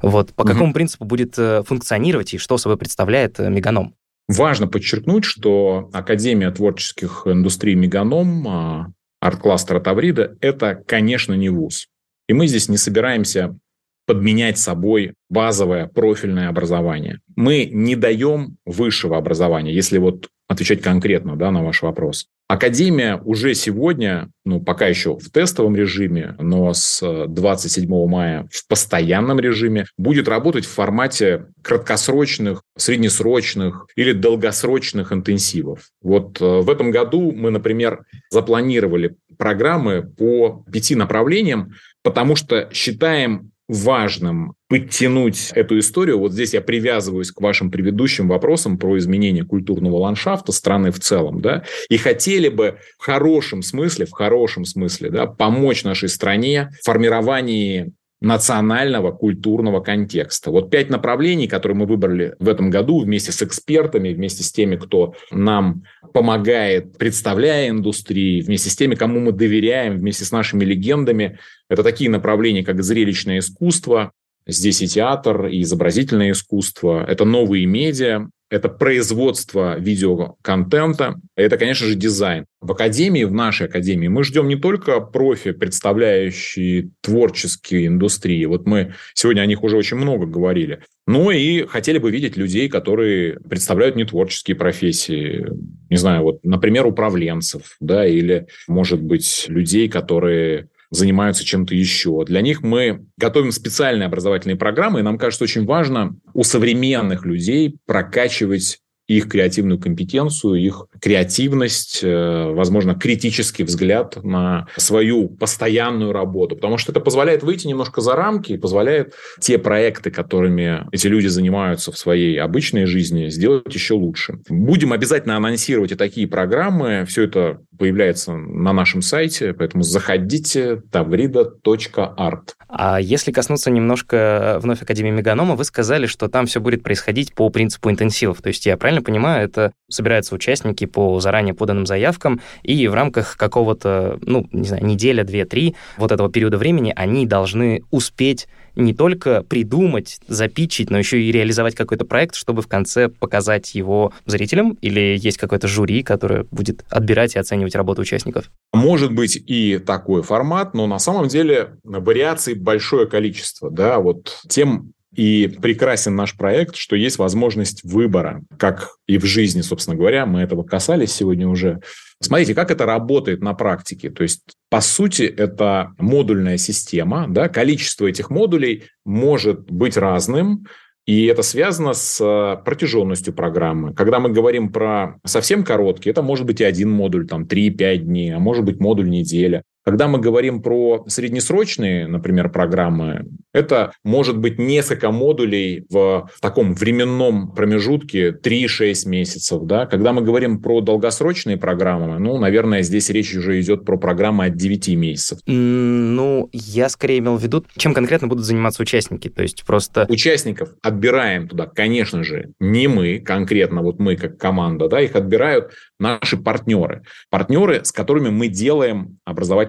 Вот 0.01 0.33
по 0.33 0.43
угу. 0.43 0.51
какому 0.51 0.73
принципу 0.73 1.05
будет 1.05 1.37
э, 1.37 1.63
функционировать 1.63 2.33
и 2.33 2.37
что 2.37 2.57
собой 2.57 2.77
представляет 2.77 3.39
э, 3.39 3.49
Меганом? 3.49 3.95
Важно 4.27 4.67
подчеркнуть, 4.67 5.23
что 5.23 5.89
Академия 5.93 6.51
творческих 6.51 7.23
индустрий 7.25 7.75
Меганом, 7.75 8.47
а, 8.47 8.87
арт-кластера 9.21 9.79
Таврида– 9.79 10.35
это, 10.41 10.75
конечно, 10.87 11.33
не 11.33 11.49
вуз. 11.49 11.87
И 12.27 12.33
мы 12.33 12.47
здесь 12.47 12.67
не 12.67 12.77
собираемся 12.77 13.57
подменять 14.05 14.57
собой 14.57 15.13
базовое 15.29 15.87
профильное 15.87 16.49
образование. 16.49 17.19
Мы 17.35 17.65
не 17.65 17.95
даем 17.95 18.57
высшего 18.65 19.17
образования, 19.17 19.73
если 19.73 19.97
вот 19.97 20.29
отвечать 20.47 20.81
конкретно 20.81 21.35
да, 21.35 21.51
на 21.51 21.63
ваш 21.63 21.81
вопрос. 21.81 22.27
Академия 22.47 23.19
уже 23.25 23.55
сегодня, 23.55 24.29
ну, 24.45 24.61
пока 24.61 24.85
еще 24.85 25.17
в 25.17 25.31
тестовом 25.31 25.75
режиме, 25.75 26.35
но 26.39 26.73
с 26.75 27.25
27 27.27 28.07
мая 28.07 28.47
в 28.51 28.67
постоянном 28.67 29.39
режиме, 29.39 29.87
будет 29.97 30.27
работать 30.27 30.65
в 30.65 30.69
формате 30.69 31.47
краткосрочных, 31.63 32.61
среднесрочных 32.77 33.87
или 33.95 34.11
долгосрочных 34.11 35.11
интенсивов. 35.11 35.89
Вот 36.03 36.39
э, 36.39 36.45
в 36.45 36.69
этом 36.69 36.91
году 36.91 37.31
мы, 37.31 37.49
например, 37.49 38.05
запланировали 38.29 39.15
программы 39.39 40.03
по 40.03 40.63
пяти 40.71 40.93
направлениям, 40.93 41.73
потому 42.03 42.35
что 42.35 42.69
считаем 42.71 43.53
важным 43.67 44.53
подтянуть 44.67 45.51
эту 45.53 45.79
историю. 45.79 46.19
Вот 46.19 46.33
здесь 46.33 46.53
я 46.53 46.61
привязываюсь 46.61 47.31
к 47.31 47.41
вашим 47.41 47.71
предыдущим 47.71 48.27
вопросам 48.27 48.77
про 48.77 48.97
изменение 48.97 49.43
культурного 49.43 49.97
ландшафта 49.97 50.51
страны 50.51 50.91
в 50.91 50.99
целом, 50.99 51.41
да, 51.41 51.63
и 51.89 51.97
хотели 51.97 52.49
бы 52.49 52.77
в 52.97 53.05
хорошем 53.05 53.61
смысле, 53.61 54.05
в 54.05 54.11
хорошем 54.11 54.65
смысле, 54.65 55.09
да, 55.09 55.25
помочь 55.25 55.83
нашей 55.83 56.09
стране 56.09 56.69
в 56.81 56.85
формировании 56.85 57.93
национального 58.21 59.11
культурного 59.11 59.81
контекста. 59.81 60.49
Вот 60.51 60.69
пять 60.69 60.89
направлений, 60.89 61.47
которые 61.47 61.77
мы 61.77 61.85
выбрали 61.85 62.35
в 62.39 62.47
этом 62.47 62.69
году 62.69 63.01
вместе 63.01 63.31
с 63.31 63.41
экспертами, 63.43 64.13
вместе 64.13 64.43
с 64.43 64.51
теми, 64.51 64.77
кто 64.77 65.15
нам 65.31 65.83
помогает, 66.13 66.97
представляя 66.97 67.69
индустрии, 67.69 68.41
вместе 68.41 68.69
с 68.69 68.75
теми, 68.75 68.95
кому 68.95 69.19
мы 69.19 69.31
доверяем, 69.31 69.97
вместе 69.97 70.25
с 70.25 70.31
нашими 70.31 70.63
легендами. 70.63 71.39
Это 71.69 71.83
такие 71.83 72.09
направления, 72.09 72.63
как 72.63 72.81
зрелищное 72.83 73.39
искусство, 73.39 74.11
здесь 74.47 74.81
и 74.81 74.87
театр, 74.87 75.47
и 75.47 75.61
изобразительное 75.61 76.31
искусство, 76.31 77.05
это 77.07 77.25
новые 77.25 77.65
медиа, 77.65 78.27
это 78.49 78.69
производство 78.69 79.77
видеоконтента, 79.79 81.15
это, 81.35 81.57
конечно 81.57 81.87
же, 81.87 81.95
дизайн. 81.95 82.45
В 82.61 82.71
академии, 82.71 83.23
в 83.23 83.33
нашей 83.33 83.67
академии, 83.67 84.07
мы 84.07 84.23
ждем 84.23 84.47
не 84.47 84.55
только 84.55 84.99
профи, 85.01 85.51
представляющие 85.51 86.89
творческие 87.01 87.87
индустрии, 87.87 88.45
вот 88.45 88.67
мы 88.67 88.93
сегодня 89.13 89.41
о 89.41 89.45
них 89.45 89.63
уже 89.63 89.77
очень 89.77 89.97
много 89.97 90.27
говорили, 90.27 90.81
но 91.07 91.31
и 91.31 91.65
хотели 91.65 91.97
бы 91.97 92.11
видеть 92.11 92.37
людей, 92.37 92.69
которые 92.69 93.39
представляют 93.39 93.95
нетворческие 93.95 94.55
профессии, 94.55 95.45
не 95.89 95.97
знаю, 95.97 96.23
вот, 96.23 96.43
например, 96.43 96.85
управленцев, 96.85 97.77
да, 97.79 98.05
или, 98.05 98.47
может 98.67 99.01
быть, 99.01 99.45
людей, 99.47 99.89
которые 99.89 100.69
занимаются 100.95 101.45
чем-то 101.45 101.75
еще. 101.75 102.23
Для 102.25 102.41
них 102.41 102.61
мы 102.61 103.05
готовим 103.17 103.51
специальные 103.51 104.07
образовательные 104.07 104.55
программы, 104.55 104.99
и 104.99 105.03
нам 105.03 105.17
кажется 105.17 105.43
очень 105.43 105.65
важно 105.65 106.17
у 106.33 106.43
современных 106.43 107.25
людей 107.25 107.77
прокачивать 107.85 108.79
их 109.07 109.29
креативную 109.29 109.79
компетенцию, 109.79 110.55
их 110.55 110.87
креативность, 110.99 111.99
э, 112.01 112.51
возможно, 112.51 112.95
критический 112.95 113.63
взгляд 113.63 114.23
на 114.23 114.67
свою 114.77 115.29
постоянную 115.29 116.11
работу, 116.11 116.55
потому 116.55 116.77
что 116.77 116.91
это 116.91 116.99
позволяет 116.99 117.43
выйти 117.43 117.67
немножко 117.67 118.01
за 118.01 118.15
рамки 118.15 118.53
и 118.53 118.57
позволяет 118.57 119.13
те 119.39 119.57
проекты, 119.57 120.09
которыми 120.09 120.87
эти 120.91 121.07
люди 121.07 121.27
занимаются 121.27 121.91
в 121.91 121.97
своей 121.97 122.39
обычной 122.39 122.85
жизни, 122.85 123.29
сделать 123.29 123.73
еще 123.73 123.93
лучше. 123.93 124.39
Будем 124.49 124.93
обязательно 124.93 125.37
анонсировать 125.37 125.91
и 125.91 125.95
такие 125.95 126.27
программы. 126.27 127.05
Все 127.07 127.23
это 127.23 127.59
появляется 127.77 128.33
на 128.33 128.73
нашем 128.73 129.01
сайте, 129.01 129.53
поэтому 129.53 129.83
заходите 129.83 130.81
tavrida.art. 130.91 132.49
А 132.77 132.99
если 132.99 133.31
коснуться 133.31 133.71
немножко 133.71 134.59
вновь 134.61 134.81
Академии 134.81 135.09
Меганома, 135.09 135.55
вы 135.55 135.63
сказали, 135.63 136.07
что 136.07 136.27
там 136.27 136.45
все 136.45 136.59
будет 136.59 136.83
происходить 136.83 137.33
по 137.33 137.49
принципу 137.49 137.89
интенсивов. 137.89 138.41
То 138.41 138.49
есть 138.49 138.65
я 138.65 138.75
правильно 138.75 139.01
понимаю, 139.01 139.45
это 139.45 139.71
собираются 139.89 140.35
участники 140.35 140.85
по 140.85 141.21
заранее 141.21 141.53
поданным 141.53 141.85
заявкам, 141.85 142.41
и 142.63 142.89
в 142.89 142.93
рамках 142.93 143.37
какого-то, 143.37 144.19
ну, 144.21 144.45
не 144.51 144.67
знаю, 144.67 144.85
неделя, 144.85 145.23
две, 145.23 145.45
три 145.45 145.75
вот 145.95 146.11
этого 146.11 146.29
периода 146.29 146.57
времени 146.57 146.91
они 146.93 147.25
должны 147.25 147.83
успеть 147.91 148.47
не 148.75 148.93
только 148.93 149.41
придумать, 149.43 150.19
запичить, 150.27 150.89
но 150.89 150.97
еще 150.97 151.21
и 151.21 151.31
реализовать 151.31 151.75
какой-то 151.75 152.05
проект, 152.05 152.35
чтобы 152.35 152.61
в 152.61 152.67
конце 152.67 153.07
показать 153.07 153.73
его 153.73 154.13
зрителям? 154.25 154.77
Или 154.81 155.17
есть 155.17 155.37
какое-то 155.37 155.67
жюри, 155.67 156.03
которое 156.03 156.45
будет 156.51 156.83
отбирать 156.89 157.35
и 157.35 157.39
оценивать 157.39 157.75
работу 157.75 158.01
участников? 158.01 158.51
Может 158.73 159.13
быть 159.13 159.37
и 159.37 159.77
такой 159.77 160.21
формат, 160.21 160.73
но 160.73 160.87
на 160.87 160.99
самом 160.99 161.27
деле 161.27 161.77
вариаций 161.83 162.53
большое 162.65 163.07
количество. 163.07 163.71
Да? 163.71 163.99
Вот 163.99 164.41
тем 164.49 164.91
и 165.15 165.47
прекрасен 165.47 166.15
наш 166.15 166.35
проект, 166.35 166.75
что 166.75 166.97
есть 166.97 167.17
возможность 167.17 167.83
выбора, 167.85 168.43
как 168.57 168.97
и 169.07 169.17
в 169.17 169.23
жизни, 169.23 169.61
собственно 169.61 169.95
говоря. 169.95 170.25
Мы 170.25 170.41
этого 170.41 170.63
касались 170.63 171.13
сегодня 171.13 171.47
уже. 171.47 171.79
Смотрите, 172.21 172.53
как 172.53 172.69
это 172.69 172.85
работает 172.85 173.41
на 173.41 173.53
практике. 173.53 174.09
То 174.09 174.23
есть, 174.23 174.41
по 174.69 174.81
сути, 174.81 175.23
это 175.23 175.93
модульная 175.97 176.57
система. 176.57 177.27
Да? 177.29 177.47
Количество 177.47 178.07
этих 178.07 178.29
модулей 178.29 178.83
может 179.05 179.71
быть 179.71 179.95
разным. 179.95 180.65
И 181.05 181.25
это 181.27 181.43
связано 181.43 181.93
с 181.93 182.19
э, 182.19 182.63
протяженностью 182.65 183.31
программы. 183.31 183.93
Когда 183.93 184.19
мы 184.19 184.29
говорим 184.31 184.71
про 184.71 185.19
совсем 185.23 185.63
короткие, 185.63 186.11
это 186.11 186.23
может 186.23 186.47
быть 186.47 186.61
и 186.61 186.63
один 186.63 186.89
модуль, 186.89 187.27
там 187.27 187.43
3-5 187.43 187.97
дней, 187.97 188.35
а 188.35 188.39
может 188.39 188.65
быть 188.65 188.79
модуль 188.79 189.07
неделя. 189.07 189.61
Когда 189.85 190.07
мы 190.07 190.19
говорим 190.19 190.63
про 190.63 191.05
среднесрочные, 191.07 192.07
например, 192.07 192.49
программы, 192.49 193.27
это 193.53 193.91
может 194.03 194.37
быть 194.37 194.57
несколько 194.57 195.11
модулей 195.11 195.85
в, 195.89 196.29
таком 196.41 196.73
временном 196.73 197.51
промежутке 197.51 198.31
3-6 198.31 199.07
месяцев. 199.07 199.63
Да? 199.63 199.85
Когда 199.85 200.11
мы 200.11 200.23
говорим 200.23 200.59
про 200.59 200.81
долгосрочные 200.81 201.57
программы, 201.57 202.17
ну, 202.19 202.37
наверное, 202.39 202.81
здесь 202.81 203.09
речь 203.09 203.35
уже 203.35 203.61
идет 203.61 203.85
про 203.85 203.97
программы 203.97 204.45
от 204.45 204.55
9 204.55 204.87
месяцев. 204.95 205.39
Ну, 205.45 206.49
я 206.51 206.89
скорее 206.89 207.19
имел 207.19 207.37
в 207.37 207.43
виду, 207.43 207.63
чем 207.77 207.93
конкретно 207.93 208.27
будут 208.27 208.43
заниматься 208.43 208.81
участники. 208.81 209.29
То 209.29 209.43
есть 209.43 209.63
просто... 209.65 210.07
Участников 210.09 210.69
отбираем 210.81 211.47
туда, 211.47 211.67
конечно 211.67 212.23
же, 212.23 212.53
не 212.59 212.87
мы 212.87 213.19
конкретно, 213.19 213.81
вот 213.81 213.99
мы 213.99 214.15
как 214.15 214.37
команда, 214.37 214.87
да, 214.87 214.99
их 214.99 215.15
отбирают 215.15 215.71
наши 215.99 216.37
партнеры. 216.37 217.03
Партнеры, 217.29 217.85
с 217.85 217.91
которыми 217.91 218.29
мы 218.29 218.47
делаем 218.47 219.17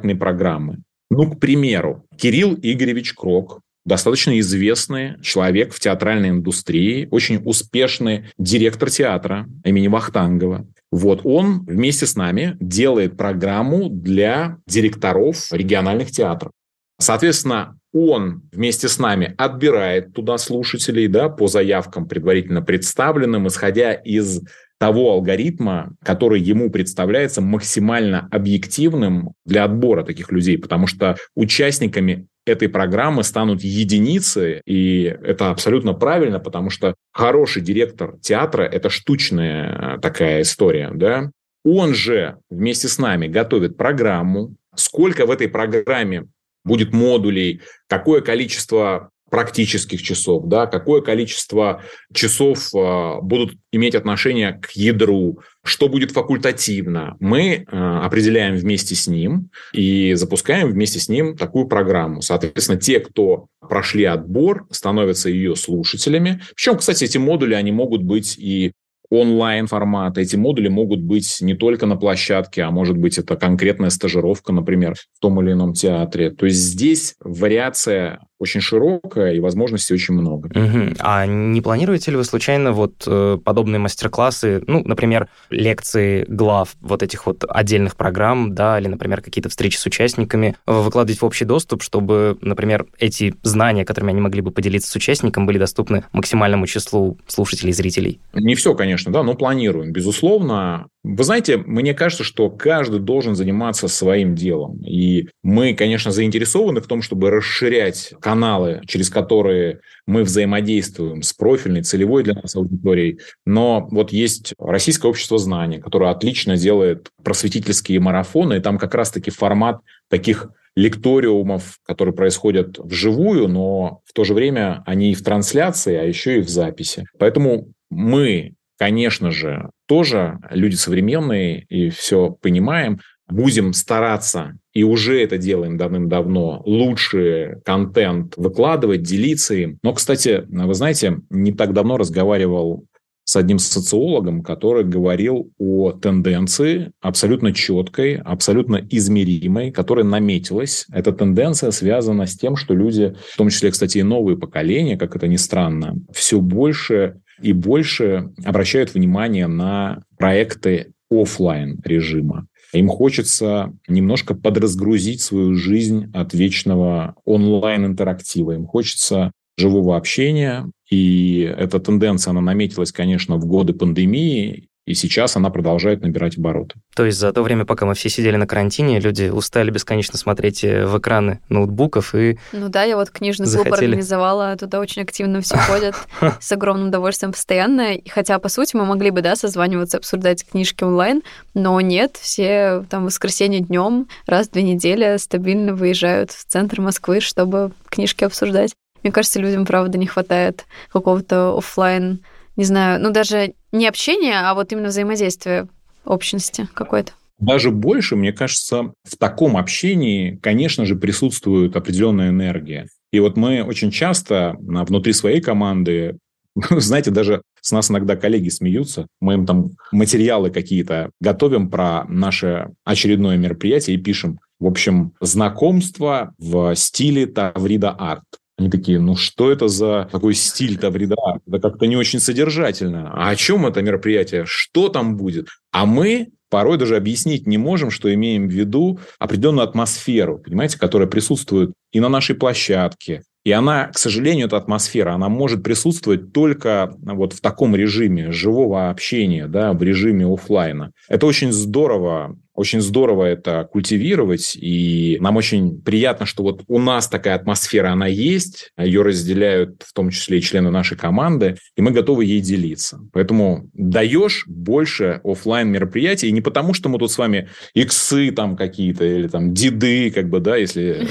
образовательные 0.07 0.17
программы. 0.17 0.79
Ну, 1.11 1.31
к 1.31 1.41
примеру, 1.41 2.05
Кирилл 2.17 2.59
Игоревич 2.61 3.15
Крок, 3.15 3.61
достаточно 3.85 4.39
известный 4.41 5.21
человек 5.23 5.73
в 5.73 5.81
театральной 5.81 6.31
индустрии, 6.31 7.09
очень 7.11 7.41
успешный 7.45 8.25
директор 8.39 8.91
театра 8.91 9.47
имени 9.65 9.89
Вахтангова. 9.89 10.67
Вот 10.91 11.21
он 11.25 11.65
вместе 11.67 12.07
с 12.07 12.17
нами 12.17 12.57
делает 12.61 13.17
программу 13.17 13.89
для 13.89 14.57
директоров 14.67 15.53
региональных 15.53 16.11
театров. 16.11 16.53
Соответственно, 16.99 17.79
он 17.93 18.43
вместе 18.53 18.89
с 18.89 18.99
нами 18.99 19.35
отбирает 19.39 20.13
туда 20.13 20.39
слушателей 20.39 21.09
да, 21.09 21.29
по 21.29 21.47
заявкам 21.47 22.09
предварительно 22.09 22.63
представленным, 22.63 23.47
исходя 23.47 23.93
из 23.93 24.41
того 24.79 25.13
алгоритма, 25.13 25.95
который 26.05 26.41
ему 26.41 26.71
представляется 26.71 27.41
максимально 27.41 28.29
объективным 28.31 29.33
для 29.45 29.65
отбора 29.65 30.05
таких 30.05 30.31
людей, 30.31 30.59
потому 30.59 30.87
что 30.87 31.17
участниками 31.35 32.27
этой 32.47 32.69
программы 32.69 33.25
станут 33.25 33.63
единицы, 33.63 34.61
и 34.67 35.03
это 35.05 35.51
абсолютно 35.51 35.95
правильно, 35.95 36.39
потому 36.39 36.71
что 36.71 36.95
хороший 37.13 37.63
директор 37.63 38.17
театра– 38.21 38.63
это 38.65 38.89
штучная 38.89 39.99
такая 39.99 40.43
история, 40.43 40.91
да. 40.95 41.31
Он 41.65 41.95
же 41.95 42.37
вместе 42.49 42.87
с 42.87 42.99
нами 42.99 43.27
готовит 43.27 43.77
программу, 43.77 44.55
сколько 44.77 45.27
в 45.27 45.31
этой 45.33 45.49
программе 45.49 46.29
будет 46.65 46.93
модулей, 46.93 47.63
какое 47.89 48.21
количество 48.21 49.11
практических 49.37 50.01
часов, 50.01 50.47
да, 50.47 50.67
какое 50.67 51.03
количество 51.03 51.83
часов 52.15 52.75
э, 52.75 53.21
будут 53.21 53.53
иметь 53.71 53.95
отношение 53.95 54.55
к 54.55 54.71
ядру, 54.71 55.41
что 55.63 55.91
будет 55.91 56.13
факультативно. 56.13 57.19
Мы 57.21 57.43
э, 57.43 57.65
определяем 57.71 58.57
вместе 58.57 58.95
с 58.95 59.07
ним 59.07 59.51
и 59.75 60.15
запускаем 60.15 60.71
вместе 60.71 61.01
с 61.01 61.11
ним 61.11 61.37
такую 61.37 61.67
программу. 61.67 62.23
Соответственно, 62.23 62.81
те, 62.81 62.99
кто 62.99 63.49
прошли 63.61 64.05
отбор, 64.05 64.67
становятся 64.71 65.29
ее 65.29 65.55
слушателями. 65.55 66.41
Причем, 66.55 66.79
кстати, 66.79 67.05
эти 67.05 67.19
модули, 67.19 67.53
они 67.53 67.73
могут 67.73 68.05
быть 68.05 68.39
и 68.39 68.73
онлайн 69.11 69.67
формата. 69.67 70.23
Эти 70.23 70.37
модули 70.37 70.69
могут 70.69 71.01
быть 71.01 71.43
не 71.43 71.55
только 71.55 71.85
на 71.85 71.97
площадке, 71.97 72.63
а 72.63 72.71
может 72.71 72.97
быть 72.97 73.19
это 73.19 73.37
конкретная 73.37 73.91
стажировка, 73.91 74.55
например, 74.55 74.95
в 74.95 75.21
том 75.21 75.43
или 75.43 75.53
ином 75.53 75.75
театре. 75.75 76.31
То 76.31 76.47
есть 76.47 76.59
здесь 76.59 77.17
вариация 77.21 78.21
очень 78.39 78.61
широкая 78.61 79.33
и 79.33 79.41
возможностей 79.41 79.95
очень 79.95 80.15
много. 80.15 80.49
Угу. 80.49 80.97
А 80.99 81.27
не 81.27 81.61
планируете 81.61 82.11
ли 82.11 82.17
вы 82.17 82.25
случайно 82.25 82.73
вот 82.73 83.05
э, 83.07 83.39
подобные 83.43 83.79
мастер-классы, 83.79 84.63
ну, 84.67 84.83
например, 84.85 85.29
лекции 85.51 86.25
глав 86.29 86.77
вот 86.81 87.03
этих 87.03 87.27
вот 87.27 87.45
отдельных 87.49 87.97
программ, 87.97 88.55
да, 88.55 88.79
или, 88.79 88.89
например, 88.89 89.23
какие-то 89.23 89.49
встречи 89.49 89.77
с 89.77 89.87
участниками 89.87 90.57
выкладывать 90.67 91.21
в 91.21 91.25
общий 91.25 91.45
доступ, 91.45 91.83
чтобы, 91.83 92.37
например, 92.41 92.87
эти 92.99 93.35
знания, 93.43 93.85
которыми 93.85 94.13
они 94.13 94.21
могли 94.21 94.43
бы 94.43 94.51
поделиться 94.51 94.91
с 94.91 94.97
участником, 94.97 95.47
были 95.47 95.59
доступны 95.59 96.05
максимальному 96.13 96.67
числу 96.67 97.19
слушателей 97.27 97.71
и 97.71 97.75
зрителей? 97.75 98.21
Не 98.35 98.55
все, 98.55 98.75
конечно, 98.75 99.13
да, 99.13 99.23
но 99.23 99.35
планируем. 99.35 99.93
Безусловно, 99.93 100.89
вы 101.07 101.23
знаете, 101.23 101.57
мне 101.57 101.95
кажется, 101.95 102.25
что 102.25 102.51
каждый 102.51 102.99
должен 102.99 103.37
заниматься 103.37 103.87
своим 103.87 104.35
делом. 104.35 104.83
И 104.85 105.29
мы, 105.45 105.73
конечно, 105.75 106.11
заинтересованы 106.11 106.81
в 106.81 106.89
том, 106.89 107.01
чтобы 107.01 107.31
расширять 107.31 108.13
каналы, 108.21 108.81
через 108.89 109.09
которые 109.09 109.81
мы 110.07 110.25
взаимодействуем 110.25 111.23
с 111.23 111.33
профильной, 111.33 111.83
целевой 111.83 112.25
для 112.25 112.35
нас 112.35 112.57
аудиторией. 112.57 113.21
Но 113.45 113.87
вот 113.93 114.11
есть 114.11 114.55
Российское 114.59 115.07
общество 115.07 115.39
знаний, 115.39 115.79
которое 115.79 116.11
отлично 116.11 116.57
делает 116.57 117.09
просветительские 117.23 118.01
марафоны, 118.01 118.55
и 118.55 118.61
там 118.61 118.77
как 118.77 118.95
раз-таки 118.97 119.31
формат 119.31 119.79
таких 120.11 120.49
лекториумов, 120.75 121.79
которые 121.87 122.15
происходят 122.15 122.79
вживую, 122.79 123.47
но 123.47 124.01
в 124.05 124.13
то 124.13 124.25
же 124.25 124.35
время 124.35 124.83
они 124.87 125.13
и 125.13 125.15
в 125.15 125.23
трансляции, 125.23 125.95
а 125.95 126.03
еще 126.03 126.39
и 126.39 126.43
в 126.43 126.49
записи. 126.49 127.05
Поэтому 127.17 127.69
мы 127.91 128.56
конечно 128.79 129.31
же, 129.31 129.71
тоже 129.87 130.39
люди 130.51 130.75
современные 130.75 131.65
и 131.65 131.91
все 131.91 132.31
понимаем, 132.31 133.01
будем 133.29 133.73
стараться, 133.73 134.57
и 134.73 134.85
уже 134.85 135.21
это 135.23 135.39
делаем 135.39 135.77
давным-давно, 135.77 136.63
лучший 136.65 137.61
контент 137.63 138.35
выкладывать, 138.37 139.03
делиться 139.03 139.55
им. 139.55 139.79
Но, 139.83 139.93
кстати, 139.95 140.45
вы 140.49 140.75
знаете, 140.75 141.19
не 141.31 141.53
так 141.53 141.73
давно 141.73 141.97
разговаривал 141.97 142.87
с 143.27 143.35
одним 143.35 143.59
социологом, 143.59 144.43
который 144.43 144.85
говорил 144.85 145.51
о 145.59 145.91
тенденции 145.91 146.93
абсолютно 147.01 147.53
четкой, 147.53 148.15
абсолютно 148.15 148.77
измеримой, 148.89 149.73
которая 149.73 150.05
наметилась. 150.05 150.87
Эта 150.93 151.13
тенденция 151.13 151.73
связана 151.73 152.27
с 152.27 152.37
тем, 152.37 152.55
что 152.55 152.73
люди, 152.73 153.17
в 153.33 153.37
том 153.37 153.51
числе, 153.51 153.73
кстати, 153.73 153.99
и 153.99 154.05
новые 154.05 154.39
поколения, 154.39 154.97
как 154.97 155.17
это 155.17 155.27
ни 155.27 155.37
странно, 155.37 155.97
все 156.13 156.41
больше 156.41 157.21
и 157.43 157.53
больше 157.53 158.31
обращают 158.45 158.95
внимание 158.95 159.49
на 159.49 160.03
проекты 160.17 160.93
офлайн 161.11 161.81
режима. 161.85 162.47
Им 162.73 162.89
хочется 162.89 163.73
немножко 163.89 164.35
подразгрузить 164.35 165.21
свою 165.21 165.55
жизнь 165.55 166.11
от 166.13 166.35
вечного 166.35 167.15
онлайн-интерактива. 167.25 168.53
Им 168.53 168.67
хочется 168.67 169.33
живого 169.57 169.97
общения. 169.97 170.71
И 170.91 171.41
эта 171.41 171.81
тенденция, 171.81 172.31
она 172.31 172.41
наметилась, 172.41 172.93
конечно, 172.93 173.37
в 173.37 173.47
годы 173.47 173.73
пандемии. 173.73 174.69
И 174.87 174.95
сейчас 174.95 175.37
она 175.37 175.51
продолжает 175.51 176.03
набирать 176.03 176.39
обороты. 176.39 176.77
То 176.95 177.05
есть 177.05 177.19
за 177.19 177.33
то 177.33 177.43
время, 177.43 177.65
пока 177.65 177.87
мы 177.87 177.95
все 177.95 178.09
сидели 178.09 178.37
на 178.37 178.47
карантине, 178.47 179.01
люди 179.01 179.29
устали 179.29 179.73
бесконечно 179.73 180.17
смотреть 180.17 180.63
э, 180.63 180.87
в 180.87 180.97
экраны 180.97 181.41
ноутбуков 181.49 182.15
и 182.15 182.39
Ну 182.53 182.69
да, 182.69 182.85
я 182.85 182.97
вот 182.97 183.11
книжный 183.11 183.47
захотели... 183.47 183.71
клуб 183.73 183.83
организовала, 183.83 184.57
туда 184.57 184.79
очень 184.79 185.03
активно 185.03 185.41
все 185.41 185.57
ходят, 185.57 185.97
с 186.41 186.53
огромным 186.53 186.89
удовольствием 186.89 187.33
постоянно. 187.33 187.97
Хотя, 188.09 188.39
по 188.39 188.49
сути, 188.49 188.77
мы 188.77 188.85
могли 188.85 189.11
бы, 189.11 189.23
да, 189.23 189.35
созваниваться, 189.35 189.97
обсуждать 189.97 190.47
книжки 190.49 190.85
онлайн, 190.85 191.23
но 191.53 191.81
нет, 191.81 192.17
все 192.17 192.85
там 192.89 193.03
в 193.03 193.07
воскресенье 193.07 193.63
днем 193.63 194.07
раз 194.29 194.47
в 194.47 194.53
две 194.53 194.63
недели 194.63 195.17
стабильно 195.17 195.75
выезжают 195.75 196.31
в 196.31 196.45
центр 196.45 196.81
Москвы, 196.81 197.19
чтобы 197.19 197.73
книжки 197.91 198.23
обсуждать. 198.23 198.77
Мне 199.03 199.13
кажется, 199.13 199.41
людям, 199.41 199.67
правда, 199.67 199.99
не 199.99 200.07
хватает 200.07 200.67
какого-то 200.93 201.57
офлайн 201.57 202.21
не 202.57 202.65
знаю, 202.65 203.01
ну 203.01 203.11
даже 203.11 203.53
не 203.71 203.87
общение, 203.87 204.41
а 204.41 204.55
вот 204.55 204.73
именно 204.73 204.89
взаимодействие 204.89 205.69
общности 206.05 206.69
какой-то. 206.75 207.13
Даже 207.39 207.71
больше, 207.71 208.17
мне 208.17 208.33
кажется, 208.33 208.95
в 209.05 209.17
таком 209.19 209.59
общении, 209.59 210.39
конечно 210.43 210.87
же, 210.87 210.97
присутствует 210.97 211.77
определенная 211.77 212.31
энергия. 212.31 212.89
И 213.13 213.21
вот 213.21 213.37
мы 213.37 213.63
очень 213.63 213.91
часто 213.91 214.57
внутри 214.59 215.13
своей 215.13 215.41
команды 215.41 216.17
знаете, 216.71 217.11
даже 217.11 217.43
с 217.61 217.71
нас 217.71 217.91
иногда 217.91 218.17
коллеги 218.17 218.49
смеются. 218.49 219.07
Мы 219.21 219.35
им 219.35 219.45
там 219.45 219.73
материалы 219.93 220.49
какие-то 220.49 221.11
готовим 221.21 221.69
про 221.69 222.05
наше 222.09 222.71
очередное 222.83 223.37
мероприятие 223.37 223.97
и 223.97 224.01
пишем. 224.01 224.39
В 224.59 224.67
общем, 224.67 225.13
знакомство 225.21 226.33
в 226.39 226.75
стиле 226.75 227.27
Таврида 227.27 227.91
Арт. 227.91 228.25
Они 228.59 228.71
такие, 228.71 228.99
ну 229.01 229.17
что 229.17 229.51
это 229.53 229.69
за 229.69 230.09
такой 230.11 230.35
стиль 230.35 230.79
Таврида 230.79 231.15
Арт? 231.23 231.43
Это 231.47 231.59
как-то 231.59 231.87
не 231.87 231.97
очень 231.97 232.21
содержательно. 232.21 233.11
А 233.13 233.29
о 233.29 233.37
чем 233.37 233.67
это 233.67 233.83
мероприятие? 233.83 234.45
Что 234.47 234.89
там 234.89 235.17
будет? 235.17 235.49
А 235.73 235.85
мы 235.85 236.29
порой 236.49 236.79
даже 236.79 236.97
объяснить 236.97 237.47
не 237.47 237.59
можем, 237.59 237.91
что 237.91 238.13
имеем 238.13 238.49
в 238.49 238.53
виду 238.53 238.99
определенную 239.19 239.69
атмосферу, 239.69 240.39
понимаете, 240.39 240.79
которая 240.79 241.09
присутствует 241.09 241.73
и 241.93 242.01
на 242.01 242.09
нашей 242.09 242.35
площадке, 242.35 243.23
и 243.47 243.53
она, 243.53 243.87
к 243.87 243.99
сожалению, 243.99 244.49
эта 244.49 244.57
атмосфера, 244.57 245.13
она 245.13 245.29
может 245.29 245.63
присутствовать 245.63 246.33
только 246.33 246.93
вот 247.01 247.33
в 247.33 247.41
таком 247.41 247.77
режиме 247.77 248.33
живого 248.33 248.91
общения, 248.91 249.47
да, 249.47 249.73
в 249.73 249.81
режиме 249.85 250.27
офлайна. 250.27 250.91
Это 251.09 251.27
очень 251.27 251.53
здорово 251.53 252.37
очень 252.57 252.81
здорово 252.81 253.25
это 253.25 253.69
культивировать, 253.71 254.57
и 254.57 255.19
нам 255.21 255.37
очень 255.37 255.81
приятно, 255.81 256.27
что 256.27 256.43
вот 256.43 256.63
у 256.67 256.79
нас 256.79 257.09
такая 257.09 257.35
атмосфера, 257.35 257.93
она 257.93 258.07
есть, 258.07 258.73
ее 258.77 259.03
разделяют 259.03 259.83
в 259.87 259.93
том 259.93 260.11
числе 260.11 260.39
и 260.39 260.43
члены 260.43 260.71
нашей 260.71 260.97
команды, 260.97 261.57
и 261.77 261.83
мы 261.83 261.93
готовы 261.93 262.25
ей 262.25 262.41
делиться. 262.41 262.99
Поэтому 263.13 263.71
даешь 263.75 264.45
больше 264.47 265.21
офлайн 265.23 265.69
мероприятий, 265.69 266.29
и 266.29 266.33
не 266.33 266.41
потому, 266.41 266.75
что 266.75 266.89
мы 266.89 266.99
тут 266.99 267.13
с 267.13 267.19
вами 267.19 267.49
иксы 267.75 268.31
там 268.33 268.57
какие-то, 268.57 269.05
или 269.05 269.29
там 269.29 269.55
деды, 269.55 270.11
как 270.11 270.29
бы, 270.29 270.41
да, 270.41 270.57
если... 270.57 271.07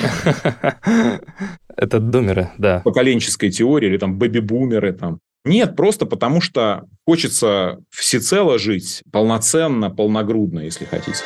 Это 1.78 2.00
думеры, 2.00 2.52
да. 2.58 2.82
Поколенческой 2.86 3.52
теории, 3.52 3.90
или 3.90 3.98
там 3.98 4.18
бэби-бумеры, 4.18 4.94
там. 4.94 5.20
Нет, 5.46 5.76
просто 5.76 6.08
потому 6.08 6.42
что 6.42 6.86
хочется 7.08 7.78
всецело 7.92 8.58
жить, 8.58 9.04
полноценно, 9.12 9.92
полногрудно, 9.92 10.62
если 10.62 10.86
хотите. 10.86 11.20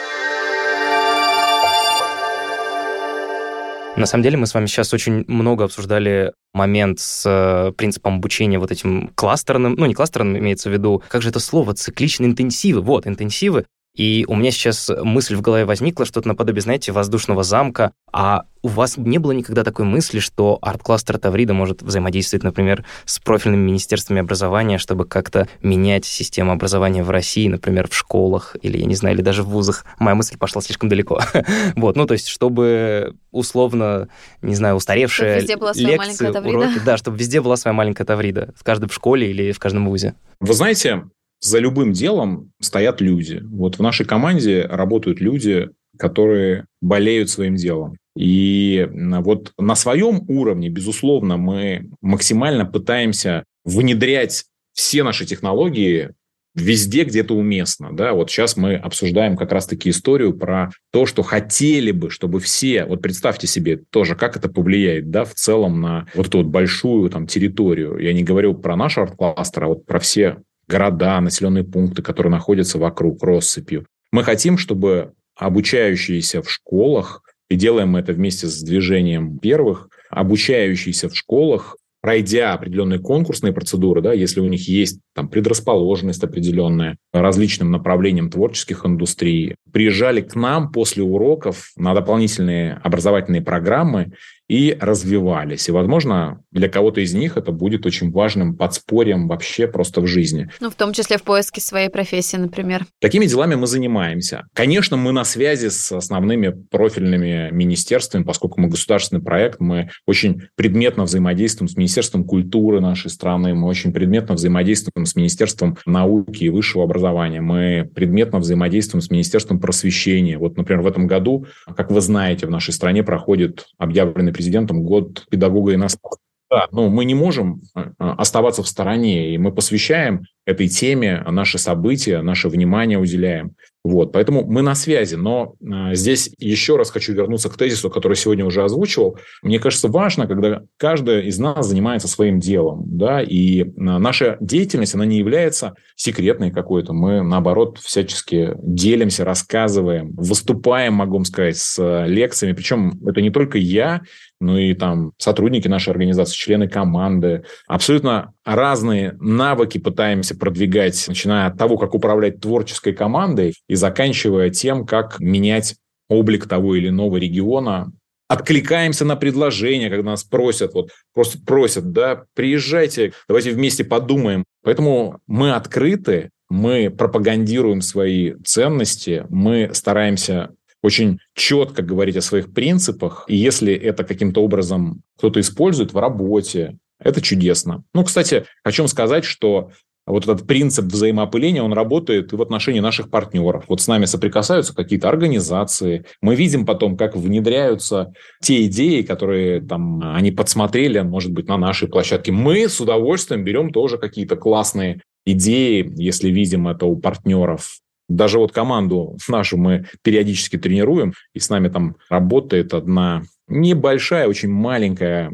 На 3.96 4.06
самом 4.06 4.24
деле 4.24 4.38
мы 4.38 4.46
с 4.46 4.54
вами 4.54 4.66
сейчас 4.66 4.94
очень 4.94 5.24
много 5.28 5.64
обсуждали 5.66 6.34
момент 6.54 7.00
с 7.00 7.24
э, 7.26 7.72
принципом 7.74 8.16
обучения 8.18 8.60
вот 8.60 8.72
этим 8.72 9.12
кластерным, 9.16 9.76
ну 9.76 9.86
не 9.86 9.94
кластерным 9.94 10.38
имеется 10.38 10.70
в 10.70 10.74
виду, 10.74 11.02
как 11.10 11.22
же 11.22 11.30
это 11.30 11.40
слово, 11.40 11.74
цикличные 11.74 12.30
интенсивы, 12.30 12.82
вот, 12.82 13.08
интенсивы, 13.08 13.66
и 14.00 14.24
у 14.30 14.36
меня 14.36 14.50
сейчас 14.50 14.90
мысль 15.04 15.36
в 15.36 15.42
голове 15.42 15.66
возникла, 15.66 16.06
что-то 16.06 16.30
наподобие, 16.30 16.62
знаете, 16.62 16.94
воздушного 16.94 17.44
замка. 17.44 17.92
А 18.14 18.44
у 18.62 18.70
вас 18.70 18.96
не 18.96 19.18
было 19.18 19.34
никогда 19.34 19.66
такой 19.66 19.84
мысли, 19.84 20.20
что 20.20 20.58
арт-кластер 20.62 21.18
Таврида 21.18 21.54
может 21.54 21.82
взаимодействовать, 21.82 22.46
например, 22.46 22.86
с 23.04 23.20
профильными 23.20 23.60
министерствами 23.60 24.22
образования, 24.22 24.78
чтобы 24.78 25.04
как-то 25.04 25.50
менять 25.62 26.06
систему 26.06 26.54
образования 26.54 27.04
в 27.04 27.10
России, 27.10 27.50
например, 27.50 27.90
в 27.90 27.94
школах 27.94 28.56
или, 28.62 28.78
я 28.78 28.86
не 28.86 28.96
знаю, 28.96 29.16
или 29.16 29.22
даже 29.22 29.44
в 29.44 29.50
вузах? 29.50 29.84
Моя 30.00 30.16
мысль 30.16 30.38
пошла 30.38 30.62
слишком 30.62 30.88
далеко. 30.88 31.20
вот, 31.76 31.98
ну, 31.98 32.06
то 32.06 32.14
есть, 32.14 32.30
чтобы 32.30 33.16
условно, 33.32 34.08
не 34.42 34.56
знаю, 34.56 34.76
устаревшие 34.76 35.42
лекции, 35.42 36.48
уроки, 36.48 36.80
да, 36.86 36.96
чтобы 36.96 37.18
везде 37.18 37.42
была 37.42 37.58
своя 37.58 37.74
маленькая 37.74 38.06
Таврида, 38.06 38.54
в 38.56 38.64
каждой 38.64 38.88
школе 38.88 39.30
или 39.30 39.52
в 39.52 39.60
каждом 39.60 39.90
вузе. 39.90 40.16
Вы 40.40 40.54
знаете, 40.54 41.04
за 41.39 41.60
любым 41.60 41.93
делом 41.93 42.52
стоят 42.60 43.02
люди. 43.02 43.41
Вот 43.43 43.78
в 43.78 43.82
нашей 43.82 44.06
команде 44.06 44.65
работают 44.65 45.21
люди, 45.21 45.69
которые 45.97 46.65
болеют 46.82 47.30
своим 47.30 47.56
делом. 47.56 47.95
И 48.17 48.88
вот 48.91 49.54
на 49.58 49.75
своем 49.75 50.23
уровне, 50.28 50.69
безусловно, 50.69 51.38
мы 51.38 51.89
максимально 52.02 52.65
пытаемся 52.65 53.43
внедрять 53.63 54.45
все 54.73 55.04
наши 55.04 55.25
технологии 55.25 56.12
везде, 56.56 57.04
где 57.04 57.21
это 57.21 57.34
уместно. 57.34 57.95
Да? 57.95 58.13
Вот 58.13 58.30
сейчас 58.30 58.58
мы 58.58 58.75
обсуждаем 58.75 59.38
как 59.38 59.52
раз-таки 59.52 59.89
историю 59.89 60.34
про 60.34 60.69
то, 60.91 61.06
что 61.06 61.21
хотели 61.21 61.91
бы, 61.91 62.10
чтобы 62.10 62.39
все, 62.39 62.86
вот 62.86 63.02
представьте 63.02 63.47
себе 63.47 63.78
тоже, 63.89 64.15
как 64.15 64.36
это 64.36 64.49
повлияет 64.49 65.10
да, 65.12 65.25
в 65.25 65.34
целом 65.36 65.80
на 65.80 66.08
вот 66.13 66.28
эту 66.28 66.39
вот 66.39 66.47
большую 66.47 67.10
там, 67.10 67.28
территорию. 67.28 67.97
Я 67.99 68.13
не 68.13 68.23
говорю 68.23 68.54
про 68.56 68.75
наш 68.75 68.97
арт-кластер, 68.97 69.63
а 69.63 69.67
вот 69.67 69.86
про 69.86 69.99
все 69.99 70.38
города, 70.70 71.20
населенные 71.20 71.64
пункты, 71.64 72.02
которые 72.02 72.32
находятся 72.32 72.78
вокруг 72.78 73.24
россыпью. 73.24 73.86
Мы 74.12 74.24
хотим, 74.24 74.58
чтобы 74.58 75.14
обучающиеся 75.36 76.42
в 76.42 76.50
школах, 76.50 77.22
и 77.50 77.56
делаем 77.56 77.90
мы 77.90 78.00
это 78.00 78.14
вместе 78.14 78.48
с 78.48 78.62
движением 78.62 79.40
первых, 79.40 79.90
обучающиеся 80.10 81.10
в 81.10 81.16
школах, 81.16 81.76
пройдя 82.02 82.54
определенные 82.54 83.00
конкурсные 83.00 83.52
процедуры, 83.52 84.02
да, 84.02 84.14
если 84.14 84.40
у 84.40 84.48
них 84.48 84.68
есть 84.70 85.00
там 85.14 85.28
предрасположенность 85.28 86.24
определенная 86.24 86.98
различным 87.12 87.72
направлениям 87.72 88.30
творческих 88.30 88.86
индустрий, 88.86 89.56
приезжали 89.72 90.22
к 90.22 90.36
нам 90.36 90.72
после 90.72 91.04
уроков 91.04 91.72
на 91.76 91.94
дополнительные 91.94 92.80
образовательные 92.84 93.42
программы 93.42 94.14
и 94.50 94.76
развивались. 94.80 95.70
И, 95.70 95.72
возможно, 95.72 96.44
для 96.52 96.68
кого-то 96.68 97.02
из 97.02 97.14
них 97.14 97.38
это 97.38 97.52
будет 97.52 97.86
очень 97.86 98.12
важным 98.12 98.56
подспорьем 98.56 99.28
вообще 99.28 99.68
просто 99.68 100.02
в 100.02 100.08
жизни. 100.08 100.50
Ну, 100.60 100.72
в 100.72 100.76
том 100.76 100.92
числе 100.92 101.20
в 101.20 101.24
поиске 101.24 101.62
своей 101.62 101.90
профессии, 101.90 102.36
например. 102.36 102.86
Такими 103.00 103.28
делами 103.28 103.54
мы 103.54 103.68
занимаемся. 103.68 104.48
Конечно, 104.54 104.98
мы 104.98 105.12
на 105.12 105.24
связи 105.24 105.68
с 105.70 105.92
основными 105.92 106.50
профильными 106.50 107.50
министерствами, 107.52 108.24
поскольку 108.24 108.60
мы 108.60 108.70
государственный 108.70 109.22
проект, 109.22 109.60
мы 109.60 109.92
очень 110.08 110.42
предметно 110.56 111.04
взаимодействуем 111.04 111.70
с 111.70 111.78
Министерством 111.78 112.24
культуры 112.24 112.82
нашей 112.82 113.12
страны, 113.12 113.54
мы 113.54 113.68
очень 113.68 113.94
предметно 113.94 114.34
взаимодействуем 114.34 115.06
с 115.06 115.16
Министерством 115.16 115.78
науки 115.86 116.46
и 116.46 116.50
высшего 116.50 116.84
образования, 116.84 117.42
мы 117.42 117.88
предметно 117.94 118.40
взаимодействуем 118.40 119.02
с 119.02 119.12
Министерством 119.12 119.60
просвещения. 119.60 120.40
Вот, 120.40 120.58
например, 120.58 120.82
в 120.82 120.88
этом 120.88 121.06
году, 121.06 121.46
как 121.78 121.92
вы 121.92 122.02
знаете, 122.02 122.48
в 122.48 122.50
нашей 122.50 122.74
стране 122.74 123.04
проходит 123.04 123.68
объявленный 123.78 124.34
президентом 124.39 124.84
год 124.84 125.25
педагога 125.30 125.73
иностранца. 125.73 126.17
Да, 126.49 126.69
ну, 126.71 126.88
мы 126.88 127.04
не 127.04 127.13
можем 127.13 127.62
э, 127.75 127.91
оставаться 127.99 128.63
в 128.63 128.69
стороне, 128.69 129.34
и 129.34 129.38
мы 129.38 129.52
посвящаем 129.52 130.23
этой 130.50 130.68
теме 130.68 131.24
наши 131.30 131.58
события, 131.58 132.22
наше 132.22 132.50
внимание 132.50 132.98
уделяем. 132.98 133.56
Вот, 133.84 134.12
поэтому 134.12 134.46
мы 134.46 134.62
на 134.62 134.76
связи. 134.76 135.16
Но 135.16 135.56
э, 135.62 135.96
здесь 135.96 136.32
еще 136.38 136.76
раз 136.76 136.92
хочу 136.92 137.14
вернуться 137.14 137.50
к 137.50 137.56
тезису, 137.56 137.90
который 137.90 138.18
сегодня 138.18 138.46
уже 138.46 138.64
озвучивал. 138.64 139.18
Мне 139.42 139.58
кажется, 139.58 139.88
важно, 139.88 140.28
когда 140.28 140.64
каждый 140.78 141.28
из 141.28 141.40
нас 141.40 141.66
занимается 141.66 142.10
своим 142.10 142.42
делом, 142.42 142.84
да, 142.86 143.22
и 143.22 143.62
э, 143.62 143.68
наша 143.76 144.38
деятельность, 144.42 144.96
она 144.96 145.06
не 145.06 145.18
является 145.18 145.76
секретной 145.96 146.52
какой-то. 146.52 146.92
Мы, 146.92 147.22
наоборот, 147.24 147.78
всячески 147.78 148.52
делимся, 148.62 149.24
рассказываем, 149.24 150.12
выступаем, 150.14 150.96
могу 150.96 151.24
сказать, 151.24 151.58
с 151.58 152.06
лекциями. 152.06 152.54
Причем 152.54 153.00
это 153.06 153.22
не 153.22 153.30
только 153.30 153.58
я, 153.58 154.02
ну 154.42 154.58
и 154.58 154.74
там 154.74 155.12
сотрудники 155.18 155.68
нашей 155.68 155.90
организации, 155.90 156.36
члены 156.36 156.70
команды. 156.70 157.44
Абсолютно 157.68 158.34
разные 158.46 159.18
навыки 159.20 159.78
пытаемся 159.78 160.38
продвигать, 160.39 161.06
начиная 161.08 161.47
от 161.47 161.58
того, 161.58 161.78
как 161.78 161.93
управлять 161.93 162.39
творческой 162.39 162.93
командой 162.93 163.54
и 163.67 163.75
заканчивая 163.75 164.49
тем, 164.49 164.86
как 164.86 165.19
менять 165.19 165.75
облик 166.10 166.47
того 166.47 166.75
или 166.75 166.89
иного 166.89 167.17
региона, 167.17 167.91
откликаемся 168.28 169.06
на 169.06 169.15
предложения, 169.15 169.89
когда 169.89 170.12
нас 170.12 170.23
просят, 170.23 170.73
вот 170.73 170.91
просто 171.13 171.39
просят, 171.45 171.91
да, 171.91 172.23
приезжайте, 172.36 173.13
давайте 173.28 173.52
вместе 173.52 173.84
подумаем. 173.84 174.43
Поэтому 174.63 175.19
мы 175.28 175.54
открыты, 175.54 176.30
мы 176.47 176.89
пропагандируем 176.89 177.82
свои 177.82 178.36
ценности, 178.45 179.25
мы 179.30 179.71
стараемся 179.73 180.52
очень 180.82 181.19
четко 181.36 181.82
говорить 181.82 182.17
о 182.17 182.21
своих 182.21 182.54
принципах, 182.54 183.25
и 183.28 183.36
если 183.36 183.73
это 183.73 184.04
каким-то 184.04 184.41
образом 184.41 185.02
кто-то 185.17 185.39
использует 185.39 185.93
в 185.93 185.97
работе, 185.97 186.78
это 186.99 187.21
чудесно. 187.21 187.84
Ну, 187.93 188.04
кстати, 188.04 188.45
хочу 188.63 188.88
сказать, 188.88 189.25
что 189.25 189.71
вот 190.12 190.24
этот 190.24 190.48
принцип 190.48 190.86
взаимоопыления, 190.86 191.62
он 191.62 191.74
работает 191.74 192.34
и 192.34 192.36
в 192.36 192.41
отношении 192.41 192.80
наших 192.80 193.10
партнеров. 193.10 193.65
Вот 193.67 193.82
с 193.82 193.88
нами 193.88 194.06
соприкасаются 194.06 194.76
какие-то 194.76 195.08
организации. 195.08 196.06
Мы 196.22 196.36
видим 196.36 196.65
потом, 196.65 196.98
как 196.98 197.15
внедряются 197.15 198.13
те 198.41 198.65
идеи, 198.65 199.04
которые 199.04 199.62
там 199.62 200.02
они 200.04 200.32
подсмотрели, 200.32 201.00
может 201.02 201.32
быть, 201.32 201.48
на 201.48 201.58
нашей 201.58 201.88
площадке. 201.88 202.32
Мы 202.32 202.67
с 202.67 202.82
удовольствием 202.82 203.43
берем 203.43 203.72
тоже 203.72 203.98
какие-то 203.98 204.36
классные 204.36 205.02
идеи, 205.26 205.91
если 205.95 206.30
видим 206.30 206.67
это 206.67 206.86
у 206.86 206.95
партнеров. 206.95 207.78
Даже 208.08 208.39
вот 208.39 208.52
команду 208.52 209.15
нашу 209.30 209.58
мы 209.58 209.86
периодически 210.02 210.58
тренируем, 210.58 211.13
и 211.36 211.39
с 211.39 211.50
нами 211.50 211.67
там 211.67 211.95
работает 212.10 212.74
одна 212.74 213.22
небольшая, 213.48 214.28
очень 214.28 214.50
маленькая 214.50 215.32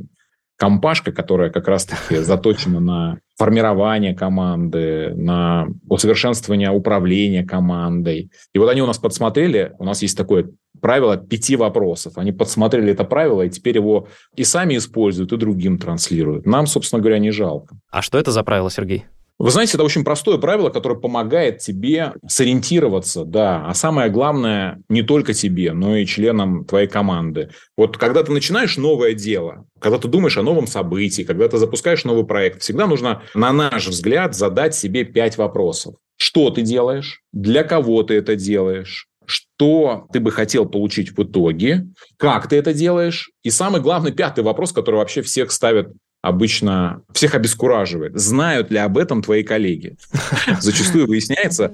компашка, 0.57 1.11
которая 1.11 1.49
как 1.49 1.67
раз-таки 1.67 2.17
заточена 2.21 2.79
на 2.79 3.19
формирование 3.37 4.15
команды, 4.15 5.13
на 5.15 5.67
усовершенствование 5.89 6.71
управления 6.71 7.43
командой. 7.43 8.31
И 8.53 8.59
вот 8.59 8.69
они 8.69 8.81
у 8.81 8.87
нас 8.87 8.97
подсмотрели, 8.97 9.73
у 9.77 9.83
нас 9.83 10.01
есть 10.01 10.17
такое 10.17 10.49
правило 10.81 11.17
пяти 11.17 11.55
вопросов. 11.55 12.17
Они 12.17 12.31
подсмотрели 12.31 12.91
это 12.91 13.03
правило, 13.03 13.41
и 13.41 13.49
теперь 13.49 13.75
его 13.77 14.07
и 14.35 14.43
сами 14.43 14.77
используют, 14.77 15.33
и 15.33 15.37
другим 15.37 15.77
транслируют. 15.77 16.45
Нам, 16.45 16.67
собственно 16.67 17.01
говоря, 17.01 17.19
не 17.19 17.31
жалко. 17.31 17.75
А 17.89 18.01
что 18.01 18.17
это 18.17 18.31
за 18.31 18.43
правило, 18.43 18.69
Сергей? 18.69 19.05
Вы 19.37 19.51
знаете, 19.51 19.73
это 19.73 19.83
очень 19.83 20.05
простое 20.05 20.37
правило, 20.37 20.69
которое 20.69 20.95
помогает 20.95 21.59
тебе 21.59 22.13
сориентироваться, 22.25 23.25
да, 23.25 23.65
а 23.67 23.73
самое 23.73 24.09
главное 24.09 24.81
не 24.87 25.01
только 25.01 25.33
тебе, 25.33 25.73
но 25.73 25.97
и 25.97 26.05
членам 26.05 26.63
твоей 26.63 26.87
команды. 26.87 27.49
Вот 27.75 27.97
когда 27.97 28.23
ты 28.23 28.31
начинаешь 28.31 28.77
новое 28.77 29.13
дело, 29.13 29.65
когда 29.79 29.97
ты 29.97 30.07
думаешь 30.07 30.37
о 30.37 30.43
новом 30.43 30.67
событии, 30.67 31.23
когда 31.23 31.49
ты 31.49 31.57
запускаешь 31.57 32.05
новый 32.05 32.25
проект, 32.25 32.61
всегда 32.61 32.87
нужно, 32.87 33.23
на 33.33 33.51
наш 33.51 33.87
взгляд, 33.87 34.35
задать 34.35 34.73
себе 34.73 35.03
пять 35.03 35.37
вопросов. 35.37 35.95
Что 36.17 36.49
ты 36.49 36.61
делаешь? 36.61 37.19
Для 37.33 37.63
кого 37.63 38.03
ты 38.03 38.13
это 38.13 38.35
делаешь? 38.35 39.09
что 39.27 40.07
ты 40.13 40.19
бы 40.19 40.31
хотел 40.31 40.67
получить 40.67 41.17
в 41.17 41.23
итоге, 41.23 41.87
как 42.17 42.47
ты 42.47 42.57
это 42.57 42.73
делаешь, 42.73 43.31
и 43.43 43.49
самый 43.49 43.81
главный 43.81 44.11
пятый 44.11 44.43
вопрос, 44.43 44.71
который 44.71 44.97
вообще 44.97 45.21
всех 45.21 45.51
ставит 45.51 45.87
обычно 46.25 47.03
всех 47.13 47.35
обескураживает. 47.35 48.17
Знают 48.19 48.71
ли 48.71 48.77
об 48.77 48.97
этом 48.97 49.21
твои 49.21 49.43
коллеги? 49.43 49.95
Зачастую 50.59 51.07
выясняется, 51.07 51.71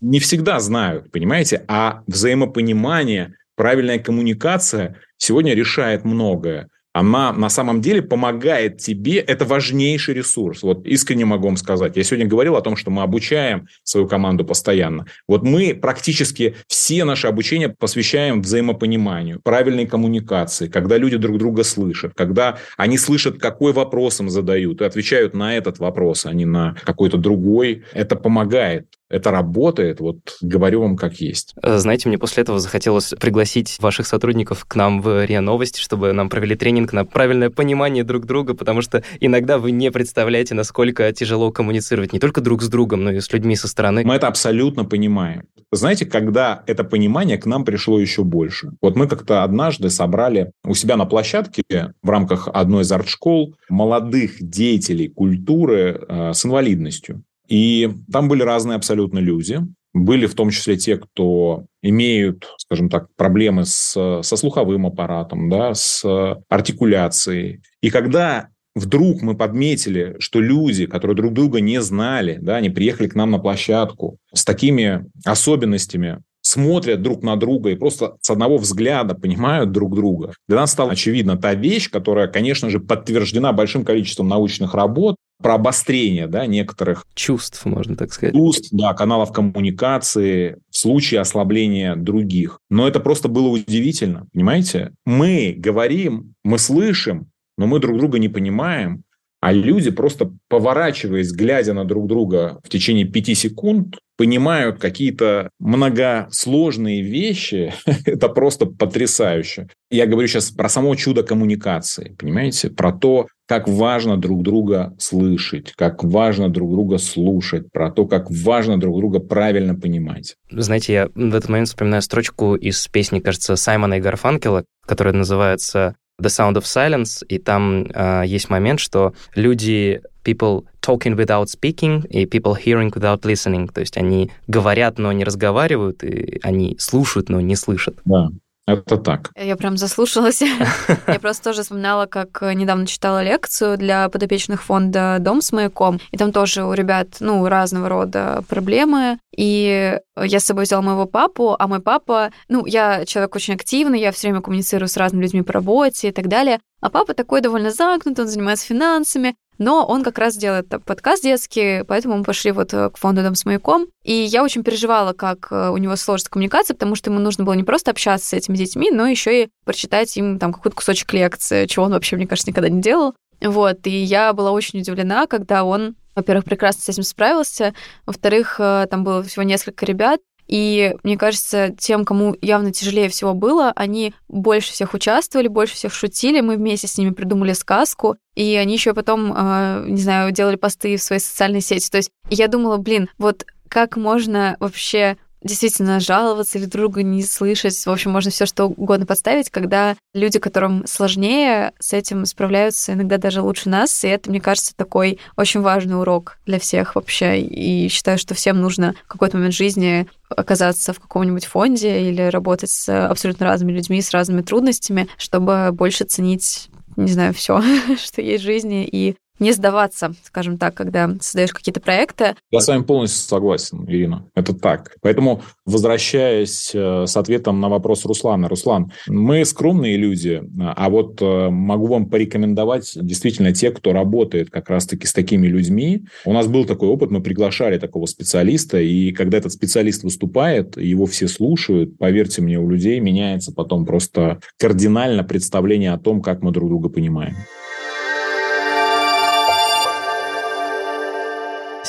не 0.00 0.20
всегда 0.20 0.60
знают, 0.60 1.10
понимаете? 1.10 1.64
А 1.66 2.02
взаимопонимание, 2.06 3.34
правильная 3.56 3.98
коммуникация 3.98 4.96
сегодня 5.16 5.54
решает 5.54 6.04
многое 6.04 6.68
она 6.92 7.32
на 7.32 7.48
самом 7.48 7.80
деле 7.80 8.02
помогает 8.02 8.78
тебе, 8.78 9.18
это 9.18 9.44
важнейший 9.44 10.14
ресурс. 10.14 10.62
Вот 10.62 10.86
искренне 10.86 11.24
могу 11.24 11.46
вам 11.46 11.56
сказать. 11.56 11.96
Я 11.96 12.02
сегодня 12.02 12.26
говорил 12.26 12.56
о 12.56 12.62
том, 12.62 12.76
что 12.76 12.90
мы 12.90 13.02
обучаем 13.02 13.68
свою 13.84 14.08
команду 14.08 14.44
постоянно. 14.44 15.06
Вот 15.28 15.42
мы 15.42 15.74
практически 15.74 16.56
все 16.66 17.04
наши 17.04 17.26
обучения 17.26 17.68
посвящаем 17.68 18.42
взаимопониманию, 18.42 19.40
правильной 19.40 19.86
коммуникации, 19.86 20.68
когда 20.68 20.96
люди 20.96 21.16
друг 21.16 21.38
друга 21.38 21.62
слышат, 21.62 22.12
когда 22.14 22.58
они 22.76 22.98
слышат, 22.98 23.38
какой 23.38 23.72
вопрос 23.72 24.20
им 24.20 24.28
задают, 24.28 24.80
и 24.80 24.84
отвечают 24.84 25.34
на 25.34 25.56
этот 25.56 25.78
вопрос, 25.78 26.26
а 26.26 26.32
не 26.32 26.44
на 26.44 26.74
какой-то 26.84 27.16
другой. 27.16 27.84
Это 27.92 28.16
помогает 28.16 28.86
это 29.10 29.30
работает, 29.32 30.00
вот 30.00 30.38
говорю 30.40 30.80
вам 30.80 30.96
как 30.96 31.20
есть. 31.20 31.54
Э, 31.62 31.78
знаете, 31.78 32.08
мне 32.08 32.16
после 32.16 32.42
этого 32.42 32.58
захотелось 32.60 33.12
пригласить 33.20 33.76
ваших 33.80 34.06
сотрудников 34.06 34.64
к 34.64 34.74
нам 34.76 35.02
в 35.02 35.26
РИА 35.26 35.40
Новости, 35.40 35.80
чтобы 35.80 36.12
нам 36.12 36.28
провели 36.28 36.54
тренинг 36.54 36.92
на 36.92 37.04
правильное 37.04 37.50
понимание 37.50 38.04
друг 38.04 38.24
друга, 38.24 38.54
потому 38.54 38.80
что 38.82 39.02
иногда 39.18 39.58
вы 39.58 39.72
не 39.72 39.90
представляете, 39.90 40.54
насколько 40.54 41.12
тяжело 41.12 41.50
коммуницировать 41.50 42.12
не 42.12 42.20
только 42.20 42.40
друг 42.40 42.62
с 42.62 42.68
другом, 42.68 43.04
но 43.04 43.10
и 43.10 43.20
с 43.20 43.32
людьми 43.32 43.56
со 43.56 43.68
стороны. 43.68 44.04
Мы 44.04 44.14
это 44.14 44.28
абсолютно 44.28 44.84
понимаем. 44.84 45.42
Знаете, 45.72 46.04
когда 46.04 46.62
это 46.66 46.82
понимание 46.82 47.38
к 47.38 47.46
нам 47.46 47.64
пришло 47.64 48.00
еще 48.00 48.24
больше. 48.24 48.72
Вот 48.80 48.96
мы 48.96 49.06
как-то 49.06 49.44
однажды 49.44 49.90
собрали 49.90 50.52
у 50.64 50.74
себя 50.74 50.96
на 50.96 51.04
площадке 51.04 51.62
в 52.02 52.10
рамках 52.10 52.48
одной 52.52 52.82
из 52.82 52.90
арт-школ 52.90 53.54
молодых 53.68 54.36
деятелей 54.40 55.08
культуры 55.08 56.00
э, 56.08 56.32
с 56.32 56.44
инвалидностью. 56.44 57.22
И 57.50 57.90
там 58.10 58.28
были 58.28 58.42
разные 58.42 58.76
абсолютно 58.76 59.18
люди. 59.18 59.60
Были 59.92 60.26
в 60.26 60.34
том 60.34 60.50
числе 60.50 60.76
те, 60.76 60.96
кто 60.96 61.64
имеют, 61.82 62.48
скажем 62.58 62.88
так, 62.88 63.08
проблемы 63.16 63.64
с, 63.66 64.20
со 64.22 64.36
слуховым 64.36 64.86
аппаратом, 64.86 65.50
да, 65.50 65.74
с 65.74 66.04
артикуляцией. 66.48 67.60
И 67.82 67.90
когда 67.90 68.48
вдруг 68.76 69.20
мы 69.22 69.36
подметили, 69.36 70.14
что 70.20 70.40
люди, 70.40 70.86
которые 70.86 71.16
друг 71.16 71.32
друга 71.32 71.60
не 71.60 71.80
знали, 71.82 72.38
да, 72.40 72.56
они 72.56 72.70
приехали 72.70 73.08
к 73.08 73.16
нам 73.16 73.32
на 73.32 73.40
площадку 73.40 74.18
с 74.32 74.44
такими 74.44 75.06
особенностями, 75.24 76.22
смотрят 76.50 77.02
друг 77.02 77.22
на 77.22 77.36
друга 77.36 77.70
и 77.70 77.76
просто 77.76 78.16
с 78.20 78.30
одного 78.30 78.58
взгляда 78.58 79.14
понимают 79.14 79.72
друг 79.72 79.94
друга. 79.94 80.32
Для 80.48 80.58
нас 80.58 80.72
стала 80.72 80.92
очевидна 80.92 81.36
та 81.36 81.54
вещь, 81.54 81.90
которая, 81.90 82.26
конечно 82.26 82.70
же, 82.70 82.80
подтверждена 82.80 83.52
большим 83.52 83.84
количеством 83.84 84.28
научных 84.28 84.74
работ, 84.74 85.16
про 85.42 85.54
обострение 85.54 86.26
да, 86.26 86.44
некоторых 86.44 87.06
чувств, 87.14 87.64
можно 87.64 87.96
так 87.96 88.12
сказать. 88.12 88.34
Чувств, 88.34 88.68
да, 88.72 88.92
каналов 88.92 89.32
коммуникации 89.32 90.58
в 90.70 90.76
случае 90.76 91.20
ослабления 91.20 91.96
других. 91.96 92.58
Но 92.68 92.86
это 92.86 93.00
просто 93.00 93.28
было 93.28 93.48
удивительно, 93.48 94.26
понимаете? 94.34 94.92
Мы 95.06 95.54
говорим, 95.56 96.34
мы 96.44 96.58
слышим, 96.58 97.30
но 97.56 97.66
мы 97.66 97.78
друг 97.78 97.96
друга 97.96 98.18
не 98.18 98.28
понимаем, 98.28 99.02
а 99.40 99.52
люди 99.52 99.90
просто 99.90 100.32
поворачиваясь, 100.48 101.32
глядя 101.32 101.72
на 101.72 101.84
друг 101.84 102.06
друга 102.06 102.60
в 102.62 102.68
течение 102.68 103.06
пяти 103.06 103.34
секунд, 103.34 103.96
понимают 104.16 104.78
какие-то 104.78 105.48
многосложные 105.58 107.00
вещи. 107.00 107.72
Это 108.04 108.28
просто 108.28 108.66
потрясающе. 108.66 109.68
Я 109.90 110.04
говорю 110.04 110.28
сейчас 110.28 110.50
про 110.50 110.68
само 110.68 110.94
чудо 110.94 111.22
коммуникации, 111.22 112.14
понимаете? 112.18 112.68
Про 112.68 112.92
то, 112.92 113.28
как 113.48 113.66
важно 113.66 114.18
друг 114.18 114.42
друга 114.42 114.94
слышать, 114.98 115.72
как 115.74 116.04
важно 116.04 116.50
друг 116.50 116.70
друга 116.70 116.98
слушать, 116.98 117.72
про 117.72 117.90
то, 117.90 118.04
как 118.06 118.30
важно 118.30 118.78
друг 118.78 118.98
друга 118.98 119.20
правильно 119.20 119.74
понимать. 119.74 120.36
Знаете, 120.50 120.92
я 120.92 121.08
в 121.14 121.34
этот 121.34 121.48
момент 121.48 121.68
вспоминаю 121.68 122.02
строчку 122.02 122.56
из 122.56 122.86
песни, 122.88 123.20
кажется, 123.20 123.56
Саймона 123.56 123.94
и 123.94 124.00
Гарфанкела, 124.00 124.66
которая 124.86 125.14
называется 125.14 125.96
The 126.20 126.28
Sound 126.28 126.54
of 126.56 126.64
Silence, 126.64 127.24
и 127.28 127.38
там 127.38 127.86
э, 127.92 128.24
есть 128.26 128.50
момент, 128.50 128.80
что 128.80 129.14
люди, 129.34 130.00
people 130.24 130.64
talking 130.82 131.16
without 131.16 131.48
speaking 131.48 132.06
и 132.08 132.26
people 132.26 132.54
hearing 132.54 132.90
without 132.90 133.22
listening, 133.22 133.72
то 133.72 133.80
есть 133.80 133.96
они 133.96 134.30
говорят, 134.46 134.98
но 134.98 135.12
не 135.12 135.24
разговаривают, 135.24 136.02
и 136.04 136.40
они 136.42 136.76
слушают, 136.78 137.28
но 137.28 137.40
не 137.40 137.56
слышат. 137.56 137.98
Да. 138.04 138.30
Это 138.66 138.98
так. 138.98 139.30
Я 139.36 139.56
прям 139.56 139.76
заслушалась. 139.76 140.42
Я 141.06 141.20
просто 141.20 141.44
тоже 141.44 141.62
вспоминала, 141.62 142.06
как 142.06 142.42
недавно 142.42 142.86
читала 142.86 143.22
лекцию 143.22 143.76
для 143.76 144.08
подопечных 144.08 144.62
фонда 144.62 145.16
«Дом 145.18 145.42
с 145.42 145.52
маяком», 145.52 145.98
и 146.10 146.16
там 146.16 146.32
тоже 146.32 146.64
у 146.64 146.72
ребят, 146.72 147.16
ну, 147.20 147.46
разного 147.48 147.88
рода 147.88 148.44
проблемы, 148.48 149.18
и 149.36 149.98
я 150.16 150.40
с 150.40 150.44
собой 150.44 150.64
взяла 150.64 150.82
моего 150.82 151.06
папу, 151.06 151.56
а 151.58 151.66
мой 151.66 151.80
папа, 151.80 152.30
ну, 152.48 152.64
я 152.66 153.04
человек 153.06 153.34
очень 153.34 153.54
активный, 153.54 154.00
я 154.00 154.12
все 154.12 154.28
время 154.28 154.42
коммуницирую 154.42 154.88
с 154.88 154.96
разными 154.96 155.22
людьми 155.22 155.42
по 155.42 155.52
работе 155.52 156.08
и 156.08 156.12
так 156.12 156.28
далее, 156.28 156.60
а 156.80 156.90
папа 156.90 157.14
такой 157.14 157.40
довольно 157.40 157.70
замкнутый, 157.70 158.24
он 158.24 158.30
занимается 158.30 158.66
финансами, 158.66 159.34
но 159.60 159.84
он 159.86 160.02
как 160.02 160.16
раз 160.18 160.36
делает 160.36 160.68
подкаст 160.86 161.22
детский, 161.22 161.84
поэтому 161.84 162.16
мы 162.16 162.24
пошли 162.24 162.50
вот 162.50 162.72
э, 162.72 162.88
к 162.88 162.96
фонду 162.96 163.22
«Дом 163.22 163.34
с 163.34 163.44
маяком». 163.44 163.88
И 164.02 164.12
я 164.14 164.42
очень 164.42 164.64
переживала, 164.64 165.12
как 165.12 165.48
э, 165.50 165.68
у 165.68 165.76
него 165.76 165.96
сложится 165.96 166.30
коммуникация, 166.30 166.74
потому 166.74 166.94
что 166.94 167.10
ему 167.10 167.20
нужно 167.20 167.44
было 167.44 167.52
не 167.52 167.62
просто 167.62 167.90
общаться 167.90 168.26
с 168.26 168.32
этими 168.32 168.56
детьми, 168.56 168.90
но 168.90 169.06
еще 169.06 169.44
и 169.44 169.48
прочитать 169.66 170.16
им 170.16 170.38
там 170.38 170.54
какой-то 170.54 170.76
кусочек 170.76 171.12
лекции, 171.12 171.66
чего 171.66 171.84
он 171.84 171.92
вообще, 171.92 172.16
мне 172.16 172.26
кажется, 172.26 172.50
никогда 172.50 172.70
не 172.70 172.80
делал. 172.80 173.14
Вот, 173.42 173.86
и 173.86 173.90
я 173.90 174.32
была 174.32 174.50
очень 174.52 174.80
удивлена, 174.80 175.26
когда 175.26 175.62
он 175.64 175.94
во-первых, 176.16 176.44
прекрасно 176.44 176.82
с 176.82 176.88
этим 176.88 177.02
справился, 177.02 177.72
во-вторых, 178.04 178.56
э, 178.58 178.86
там 178.90 179.04
было 179.04 179.22
всего 179.22 179.42
несколько 179.42 179.86
ребят, 179.86 180.20
и 180.50 180.96
мне 181.04 181.16
кажется, 181.16 181.72
тем, 181.78 182.04
кому 182.04 182.34
явно 182.42 182.72
тяжелее 182.72 183.08
всего 183.08 183.34
было, 183.34 183.72
они 183.76 184.14
больше 184.26 184.72
всех 184.72 184.94
участвовали, 184.94 185.46
больше 185.46 185.76
всех 185.76 185.94
шутили. 185.94 186.40
Мы 186.40 186.56
вместе 186.56 186.88
с 186.88 186.98
ними 186.98 187.10
придумали 187.10 187.52
сказку. 187.52 188.16
И 188.34 188.56
они 188.56 188.72
еще 188.74 188.92
потом, 188.92 189.32
э, 189.32 189.84
не 189.86 190.02
знаю, 190.02 190.32
делали 190.32 190.56
посты 190.56 190.96
в 190.96 191.02
своей 191.04 191.20
социальной 191.20 191.60
сети. 191.60 191.88
То 191.88 191.98
есть 191.98 192.10
я 192.30 192.48
думала, 192.48 192.78
блин, 192.78 193.08
вот 193.16 193.46
как 193.68 193.96
можно 193.96 194.56
вообще 194.58 195.18
действительно 195.42 196.00
жаловаться 196.00 196.58
или 196.58 196.66
друга 196.66 197.02
не 197.02 197.22
слышать. 197.22 197.74
В 197.74 197.90
общем, 197.90 198.10
можно 198.10 198.30
все 198.30 198.46
что 198.46 198.66
угодно 198.66 199.06
подставить, 199.06 199.50
когда 199.50 199.96
люди, 200.14 200.38
которым 200.38 200.86
сложнее, 200.86 201.72
с 201.78 201.92
этим 201.92 202.26
справляются 202.26 202.92
иногда 202.92 203.18
даже 203.18 203.42
лучше 203.42 203.68
нас. 203.68 204.04
И 204.04 204.08
это, 204.08 204.30
мне 204.30 204.40
кажется, 204.40 204.74
такой 204.76 205.18
очень 205.36 205.60
важный 205.60 205.98
урок 205.98 206.38
для 206.46 206.58
всех 206.58 206.94
вообще. 206.94 207.40
И 207.40 207.88
считаю, 207.88 208.18
что 208.18 208.34
всем 208.34 208.60
нужно 208.60 208.94
в 209.04 209.08
какой-то 209.08 209.36
момент 209.36 209.54
жизни 209.54 210.06
оказаться 210.28 210.92
в 210.92 211.00
каком-нибудь 211.00 211.46
фонде 211.46 212.08
или 212.08 212.22
работать 212.22 212.70
с 212.70 213.06
абсолютно 213.06 213.46
разными 213.46 213.72
людьми, 213.72 214.00
с 214.02 214.12
разными 214.12 214.42
трудностями, 214.42 215.08
чтобы 215.16 215.70
больше 215.72 216.04
ценить 216.04 216.68
не 216.96 217.12
знаю, 217.12 217.32
все, 217.34 217.62
что 217.98 218.20
есть 218.20 218.42
в 218.42 218.46
жизни, 218.46 218.86
и 218.90 219.16
не 219.40 219.52
сдаваться, 219.52 220.14
скажем 220.22 220.58
так, 220.58 220.74
когда 220.74 221.10
создаешь 221.20 221.52
какие-то 221.52 221.80
проекты. 221.80 222.36
Я 222.50 222.60
с 222.60 222.68
вами 222.68 222.82
полностью 222.82 223.26
согласен, 223.26 223.84
Ирина. 223.88 224.26
Это 224.34 224.54
так. 224.54 224.92
Поэтому, 225.00 225.42
возвращаясь 225.64 226.70
э, 226.74 227.06
с 227.06 227.16
ответом 227.16 227.60
на 227.60 227.68
вопрос 227.68 228.04
Руслана. 228.04 228.48
Руслан, 228.48 228.92
мы 229.08 229.44
скромные 229.44 229.96
люди, 229.96 230.42
а 230.60 230.90
вот 230.90 231.20
э, 231.22 231.48
могу 231.50 231.86
вам 231.86 232.06
порекомендовать 232.06 232.92
действительно 232.94 233.52
те, 233.52 233.70
кто 233.70 233.92
работает 233.92 234.50
как 234.50 234.68
раз-таки 234.68 235.06
с 235.06 235.12
такими 235.12 235.46
людьми. 235.46 236.04
У 236.24 236.32
нас 236.32 236.46
был 236.46 236.64
такой 236.64 236.88
опыт, 236.88 237.10
мы 237.10 237.22
приглашали 237.22 237.78
такого 237.78 238.06
специалиста, 238.06 238.78
и 238.78 239.12
когда 239.12 239.38
этот 239.38 239.52
специалист 239.52 240.02
выступает, 240.02 240.76
его 240.76 241.06
все 241.06 241.28
слушают, 241.28 241.96
поверьте 241.98 242.42
мне, 242.42 242.58
у 242.58 242.68
людей 242.68 243.00
меняется 243.00 243.52
потом 243.52 243.86
просто 243.86 244.40
кардинально 244.58 245.24
представление 245.24 245.92
о 245.92 245.98
том, 245.98 246.20
как 246.20 246.42
мы 246.42 246.52
друг 246.52 246.68
друга 246.68 246.88
понимаем. 246.88 247.36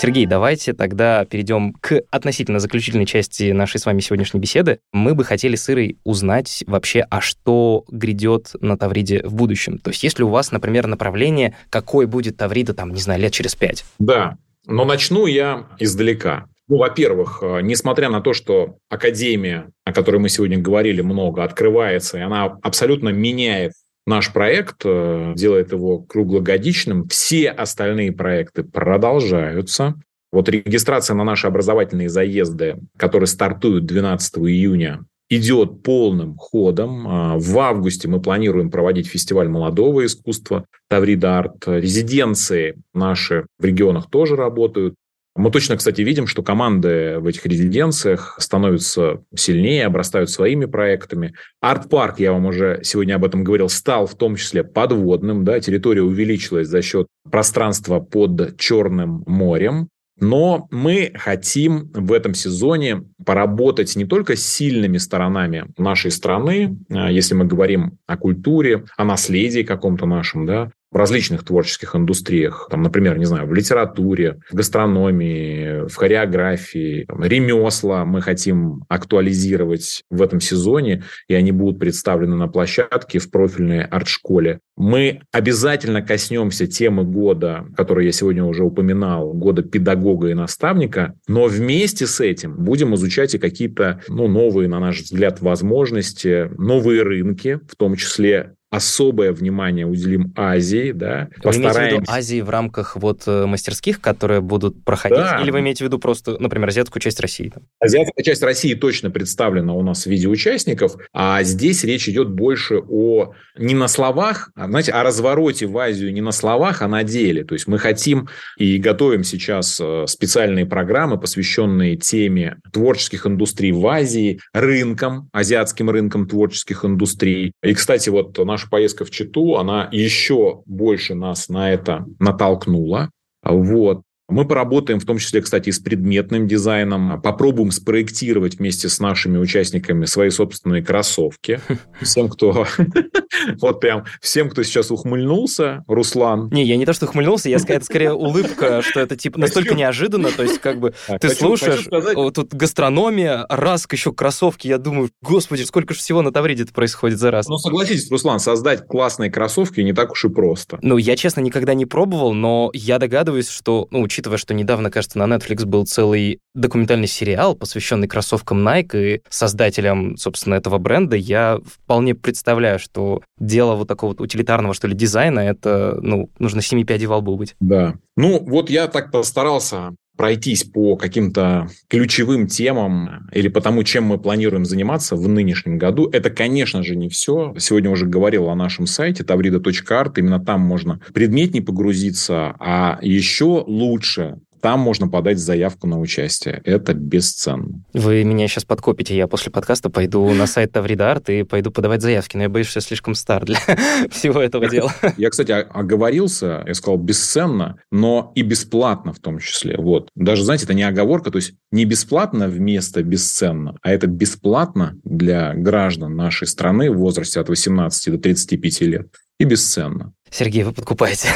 Сергей, 0.02 0.26
давайте 0.26 0.74
тогда 0.74 1.26
перейдем 1.26 1.74
к 1.74 2.02
относительно 2.10 2.58
заключительной 2.58 3.06
части 3.06 3.52
нашей 3.52 3.80
с 3.80 3.86
вами 3.86 4.00
сегодняшней 4.00 4.40
беседы. 4.40 4.80
Мы 4.92 5.14
бы 5.14 5.24
хотели 5.24 5.56
с 5.56 5.70
Ирой 5.70 6.00
узнать 6.04 6.64
вообще, 6.66 7.06
а 7.12 7.22
что 7.22 7.86
грядет 7.88 8.54
на 8.62 8.80
Тавриде 8.80 9.22
в 9.24 9.36
будущем. 9.36 9.78
То 9.78 9.92
есть 9.92 10.02
если 10.02 10.24
у 10.24 10.30
вас, 10.30 10.52
например, 10.52 10.88
направление, 10.88 11.56
какой 11.70 12.08
будет 12.08 12.36
Таврида, 12.36 12.74
там, 12.74 12.90
не 12.94 13.00
знаю, 13.00 13.22
лет 13.22 13.32
через 13.32 13.54
пять? 13.54 13.86
Да, 14.00 14.40
но 14.66 14.86
начну 14.86 15.28
я 15.28 15.68
издалека. 15.78 16.48
Ну, 16.68 16.78
во-первых, 16.78 17.44
э, 17.44 17.60
несмотря 17.62 18.10
на 18.10 18.22
то, 18.22 18.34
что 18.34 18.78
Академия, 18.90 19.70
о 19.86 19.94
которой 19.94 20.18
мы 20.18 20.30
сегодня 20.30 20.58
говорили 20.58 21.02
много, 21.02 21.44
открывается, 21.44 22.18
и 22.18 22.22
она 22.22 22.58
абсолютно 22.64 23.10
меняет 23.10 23.74
наш 24.06 24.34
проект, 24.34 24.82
э, 24.86 25.34
делает 25.36 25.72
его 25.72 26.00
круглогодичным, 26.00 27.08
все 27.08 27.50
остальные 27.50 28.12
проекты 28.12 28.64
продолжаются. 28.64 29.96
Вот 30.32 30.48
регистрация 30.50 31.16
на 31.16 31.24
наши 31.24 31.48
образовательные 31.48 32.10
заезды, 32.10 32.78
которые 32.98 33.28
стартуют 33.28 33.86
12 33.86 34.38
июня, 34.48 35.06
идет 35.32 35.82
полным 35.82 36.36
ходом. 36.36 37.08
А, 37.08 37.38
в 37.38 37.58
августе 37.58 38.08
мы 38.08 38.22
планируем 38.22 38.70
проводить 38.70 39.08
фестиваль 39.08 39.48
молодого 39.48 40.06
искусства 40.06 40.66
Таврида 40.90 41.40
Арт. 41.40 41.68
Резиденции 41.68 42.76
наши 42.94 43.46
в 43.58 43.66
регионах 43.66 44.10
тоже 44.10 44.36
работают. 44.36 44.96
Мы 45.36 45.50
точно, 45.50 45.78
кстати, 45.78 46.02
видим, 46.02 46.28
что 46.28 46.44
команды 46.44 47.18
в 47.20 47.26
этих 47.26 47.46
резиденциях 47.46 48.36
становятся 48.40 49.24
сильнее, 49.34 49.86
обрастают 49.86 50.30
своими 50.30 50.66
проектами. 50.66 51.34
Арт-парк, 51.62 52.20
я 52.20 52.34
вам 52.34 52.48
уже 52.48 52.82
сегодня 52.84 53.16
об 53.16 53.24
этом 53.24 53.44
говорил, 53.44 53.70
стал 53.70 54.08
в 54.08 54.16
том 54.16 54.36
числе 54.36 54.66
подводным. 54.66 55.46
Да, 55.46 55.60
территория 55.62 56.02
увеличилась 56.02 56.68
за 56.68 56.82
счет 56.82 57.08
пространства 57.30 58.02
под 58.02 58.58
Черным 58.58 59.24
морем. 59.26 59.88
Но 60.20 60.68
мы 60.70 61.14
хотим 61.16 61.90
в 61.94 62.14
этом 62.14 62.36
сезоне 62.36 63.06
поработать 63.26 63.96
не 63.96 64.06
только 64.06 64.36
с 64.36 64.46
сильными 64.46 64.98
сторонами 64.98 65.66
нашей 65.78 66.12
страны, 66.12 66.78
а, 66.90 67.10
если 67.12 67.34
мы 67.34 67.46
говорим 67.46 67.98
о 68.06 68.18
культуре, 68.18 68.86
о 68.98 69.04
наследии 69.04 69.64
каком-то 69.64 70.06
нашем, 70.06 70.46
да, 70.46 70.72
в 70.92 70.98
различных 70.98 71.44
творческих 71.46 71.96
индустриях, 71.96 72.68
там, 72.70 72.82
например, 72.82 73.18
не 73.18 73.26
знаю, 73.26 73.48
в 73.48 73.54
литературе, 73.54 74.40
в 74.50 74.54
гастрономии, 74.54 75.88
в 75.88 75.96
хореографии, 75.96 77.06
там, 77.08 77.24
ремесла 77.24 78.04
мы 78.04 78.22
хотим 78.22 78.84
актуализировать 78.90 80.04
в 80.10 80.22
этом 80.22 80.42
сезоне, 80.42 81.04
и 81.28 81.34
они 81.34 81.52
будут 81.52 81.80
представлены 81.80 82.36
на 82.36 82.48
площадке 82.48 83.20
в 83.20 83.32
профильной 83.32 83.84
арт-школе. 83.84 84.60
Мы 84.76 85.22
обязательно 85.32 86.02
коснемся 86.02 86.68
темы 86.68 87.04
года, 87.04 87.66
которую 87.78 88.06
я 88.06 88.12
сегодня 88.12 88.44
уже 88.44 88.64
упоминал, 88.64 89.34
года 89.34 89.62
педагога 89.62 90.30
и 90.30 90.34
наставника, 90.34 91.14
но 91.28 91.46
вместе 91.46 92.06
с 92.06 92.20
этим 92.20 92.56
будем 92.58 92.96
изучать 92.96 93.36
и 93.36 93.40
какие-то 93.40 94.02
ну, 94.10 94.28
новые, 94.28 94.68
на 94.68 94.80
наш 94.80 95.02
взгляд, 95.02 95.42
возможности, 95.42 96.50
новые 96.58 97.04
рынки, 97.04 97.60
в 97.70 97.76
том 97.76 97.96
числе 97.96 98.56
особое 98.72 99.34
внимание 99.34 99.86
уделим 99.86 100.34
Азии, 100.36 100.94
да. 100.94 101.28
Вы 101.38 101.44
Постараемся... 101.44 101.80
имеете 101.80 101.98
в 101.98 102.02
виду 102.02 102.12
Азии 102.12 102.42
в 102.42 102.50
рамках 102.50 102.96
вот 102.96 103.24
э, 103.28 103.46
мастерских, 103.46 104.00
которые 104.00 104.40
будут 104.40 104.84
проходить, 104.86 105.18
да. 105.18 105.42
или 105.42 105.52
вы 105.52 105.60
имеете 105.60 105.84
в 105.84 105.88
виду 105.88 106.00
просто, 106.00 106.38
например, 106.40 106.70
азиатскую 106.70 107.02
часть 107.02 107.20
России? 107.20 107.50
Там? 107.50 107.64
Азиатская 107.82 108.24
часть 108.24 108.42
России 108.42 108.74
точно 108.74 109.12
представлена 109.12 109.74
у 109.74 109.84
нас 109.84 110.06
в 110.06 110.10
виде 110.10 110.30
участников, 110.30 110.96
а 111.14 111.44
здесь 111.44 111.84
речь 111.84 112.08
идет 112.08 112.30
больше 112.30 112.80
о 112.90 113.34
не 113.58 113.76
на 113.76 113.90
словах, 113.90 114.52
а, 114.56 114.68
знаете, 114.68 114.94
о 114.94 115.04
развороте 115.04 115.66
в 115.66 115.78
Азию 115.78 116.14
не 116.14 116.22
на 116.22 116.32
словах, 116.32 116.82
а 116.82 116.88
на 116.88 117.04
деле. 117.04 117.44
То 117.44 117.54
есть 117.54 117.68
мы 117.68 117.78
хотим 117.78 118.30
и 118.58 118.78
готовим 118.78 119.26
сейчас 119.26 119.80
э, 119.82 120.06
специальные 120.08 120.66
программы, 120.66 121.20
посвященные 121.20 121.98
теме 121.98 122.58
творческих 122.72 123.28
индустрий 123.28 123.74
в 123.74 123.86
Азии, 123.86 124.40
рынкам, 124.54 125.30
азиатским 125.34 125.90
рынкам 125.90 126.28
творческих 126.28 126.86
индустрий. 126.86 127.52
И, 127.62 127.74
кстати, 127.74 128.10
вот 128.10 128.38
наш 128.38 128.61
наша 128.62 128.70
поездка 128.70 129.06
в 129.06 129.12
Читу, 129.12 129.58
она 129.58 129.90
еще 129.92 130.62
больше 130.66 131.16
нас 131.16 131.50
на 131.50 131.72
это 131.72 132.06
натолкнула. 132.20 133.10
Вот. 133.44 134.02
Мы 134.32 134.46
поработаем 134.46 135.00
в 135.00 135.06
том 135.06 135.18
числе, 135.18 135.42
кстати, 135.42 135.70
и 135.70 135.72
с 135.72 135.80
предметным 135.80 136.48
дизайном, 136.48 137.22
попробуем 137.22 137.72
спроектировать 137.72 138.60
вместе 138.60 138.90
с 138.90 139.00
нашими 139.00 139.38
участниками 139.38 140.06
свои 140.06 140.30
собственные 140.30 140.84
кроссовки. 140.84 141.60
Всем, 142.02 142.30
кто 142.30 142.66
вот 143.62 143.80
прям, 143.80 144.06
всем, 144.22 144.50
кто 144.50 144.64
сейчас 144.64 144.92
ухмыльнулся, 144.92 145.84
Руслан. 145.88 146.50
Не, 146.52 146.64
я 146.64 146.78
не 146.78 146.86
то, 146.86 146.94
что 146.94 147.06
ухмыльнулся, 147.06 147.50
я 147.50 147.58
это 147.58 147.86
скорее 147.86 148.14
улыбка, 148.14 148.82
что 148.90 149.00
это 149.00 149.16
типа 149.16 149.40
настолько 149.40 149.76
неожиданно, 149.76 150.30
то 150.32 150.44
есть 150.44 150.60
как 150.60 150.80
бы 150.80 150.94
ты 151.20 151.30
слушаешь, 151.30 151.88
тут 152.34 152.54
гастрономия, 152.54 153.46
раз 153.50 153.88
еще 153.92 154.14
кроссовки, 154.14 154.68
я 154.68 154.78
думаю, 154.78 155.10
господи, 155.22 155.64
сколько 155.64 155.94
же 155.94 156.00
всего 156.00 156.22
на 156.22 156.32
Тавриде 156.32 156.66
происходит 156.66 157.20
за 157.20 157.32
раз. 157.32 157.48
Ну, 157.48 157.58
согласитесь, 157.58 158.10
Руслан, 158.12 158.40
создать 158.40 158.88
классные 158.88 159.32
кроссовки 159.32 159.82
не 159.82 159.94
так 159.94 160.12
уж 160.12 160.26
и 160.26 160.30
просто. 160.30 160.80
Ну, 160.82 160.98
я, 160.98 161.16
честно, 161.16 161.42
никогда 161.42 161.74
не 161.74 161.86
пробовал, 161.86 162.34
но 162.34 162.70
я 162.74 163.00
догадываюсь, 163.00 163.50
что, 163.50 163.88
ну, 163.92 164.08
учитывая 164.22 164.38
что 164.38 164.54
недавно, 164.54 164.92
кажется, 164.92 165.18
на 165.18 165.24
Netflix 165.34 165.66
был 165.66 165.86
целый 165.86 166.40
документальный 166.54 167.08
сериал, 167.08 167.56
посвященный 167.56 168.08
кроссовкам 168.08 168.68
Nike 168.68 169.16
и 169.16 169.22
создателям, 169.30 170.16
собственно, 170.18 170.54
этого 170.56 170.78
бренда, 170.78 171.16
я 171.16 171.60
вполне 171.66 172.14
представляю, 172.14 172.78
что 172.78 173.22
дело 173.40 173.76
вот 173.76 173.88
такого 173.88 174.12
вот 174.12 174.22
утилитарного, 174.22 174.76
что 174.76 174.88
ли, 174.88 174.94
дизайна, 174.94 175.40
это, 175.40 175.98
ну, 176.02 176.30
нужно 176.38 176.62
семи 176.62 176.84
пядей 176.84 177.08
во 177.08 177.18
лбу 177.18 177.36
быть. 177.36 177.56
Да. 177.60 177.96
Ну, 178.16 178.40
вот 178.46 178.70
я 178.70 178.88
так 178.88 179.12
постарался 179.12 179.96
пройтись 180.22 180.64
по 180.64 180.98
каким-то 180.98 181.68
ключевым 181.88 182.46
темам 182.46 183.28
или 183.34 183.48
по 183.48 183.60
тому, 183.60 183.84
чем 183.84 184.04
мы 184.04 184.20
планируем 184.20 184.66
заниматься 184.66 185.16
в 185.16 185.28
нынешнем 185.28 185.80
году. 185.80 186.08
Это, 186.12 186.30
конечно 186.30 186.84
же, 186.84 186.96
не 186.96 187.10
все. 187.10 187.56
Сегодня 187.58 187.90
уже 187.90 188.06
говорил 188.06 188.48
о 188.48 188.56
нашем 188.56 188.86
сайте 188.86 189.24
tavrida.art. 189.24 190.14
Именно 190.18 190.40
там 190.40 190.62
можно 190.62 191.00
предметнее 191.12 191.64
погрузиться, 191.64 192.54
а 192.60 193.00
еще 193.02 193.64
лучше 193.66 194.38
там 194.62 194.80
можно 194.80 195.08
подать 195.08 195.40
заявку 195.40 195.88
на 195.88 196.00
участие. 196.00 196.62
Это 196.64 196.94
бесценно. 196.94 197.84
Вы 197.94 198.24
меня 198.24 198.48
сейчас 198.48 198.64
подкопите. 198.64 199.16
Я 199.16 199.28
после 199.28 199.52
подкаста 199.52 199.90
пойду 199.90 200.30
на 200.34 200.48
сайт 200.48 200.72
Таврида 200.72 201.12
Арт 201.12 201.30
и 201.30 201.44
пойду 201.44 201.72
подавать 201.72 202.02
заявки. 202.02 202.38
Но 202.38 202.44
я 202.44 202.50
боюсь, 202.50 202.68
что 202.68 202.78
я 202.78 202.82
слишком 202.82 203.16
стар 203.16 203.44
для 203.44 203.58
всего 204.12 204.40
этого 204.40 204.70
дела. 204.70 204.94
Я, 205.18 205.30
кстати, 205.30 205.52
оговорился. 205.52 206.64
Я 206.68 206.74
сказал 206.74 206.98
бесценно, 206.98 207.78
но 207.92 208.32
и 208.36 208.44
бесплатно 208.44 209.14
в 209.14 209.20
том 209.20 209.40
числе. 209.40 209.76
Вот. 209.78 210.10
Даже, 210.16 210.44
знаете, 210.44 210.66
это 210.66 210.74
не 210.74 210.84
оговорка. 210.84 211.32
То 211.32 211.38
есть 211.38 211.54
не 211.72 211.86
бесплатно 211.86 212.48
вместо 212.48 213.02
бесценно, 213.02 213.78
а 213.82 213.92
это 213.92 214.08
бесплатно 214.08 215.00
для 215.04 215.54
граждан 215.54 216.16
нашей 216.16 216.48
страны 216.48 216.92
в 216.92 216.98
возрасте 216.98 217.40
от 217.40 217.50
18 217.50 218.14
до 218.14 218.20
35 218.20 218.82
лет 218.82 219.08
и 219.40 219.44
бесценно. 219.44 220.14
Сергей, 220.30 220.64
вы 220.64 220.72
подкупаете. 220.72 221.28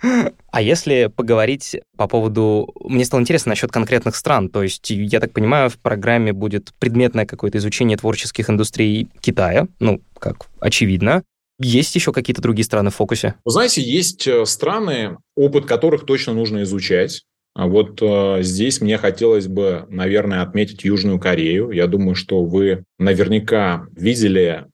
а 0.50 0.62
если 0.62 1.10
поговорить 1.14 1.76
по 1.96 2.06
поводу... 2.06 2.72
Мне 2.82 3.04
стало 3.04 3.20
интересно 3.20 3.50
насчет 3.50 3.70
конкретных 3.70 4.16
стран. 4.16 4.48
То 4.48 4.62
есть, 4.62 4.88
я 4.90 5.20
так 5.20 5.32
понимаю, 5.32 5.68
в 5.68 5.78
программе 5.78 6.32
будет 6.32 6.72
предметное 6.78 7.26
какое-то 7.26 7.58
изучение 7.58 7.98
творческих 7.98 8.48
индустрий 8.48 9.08
Китая, 9.20 9.66
ну, 9.78 10.00
как 10.18 10.46
очевидно. 10.60 11.22
Есть 11.60 11.94
еще 11.96 12.12
какие-то 12.12 12.40
другие 12.40 12.64
страны 12.64 12.90
в 12.90 12.94
фокусе? 12.94 13.34
Вы 13.44 13.50
знаете, 13.50 13.82
есть 13.82 14.26
э, 14.28 14.46
страны, 14.46 15.18
опыт 15.34 15.66
которых 15.66 16.06
точно 16.06 16.32
нужно 16.32 16.62
изучать. 16.62 17.24
А 17.58 17.66
вот 17.66 18.00
э, 18.00 18.38
здесь 18.42 18.80
мне 18.80 18.98
хотелось 18.98 19.48
бы, 19.48 19.84
наверное, 19.88 20.42
отметить 20.42 20.84
Южную 20.84 21.18
Корею. 21.18 21.72
Я 21.72 21.88
думаю, 21.88 22.14
что 22.14 22.44
вы 22.44 22.84
наверняка 23.00 23.88
видели 23.96 24.66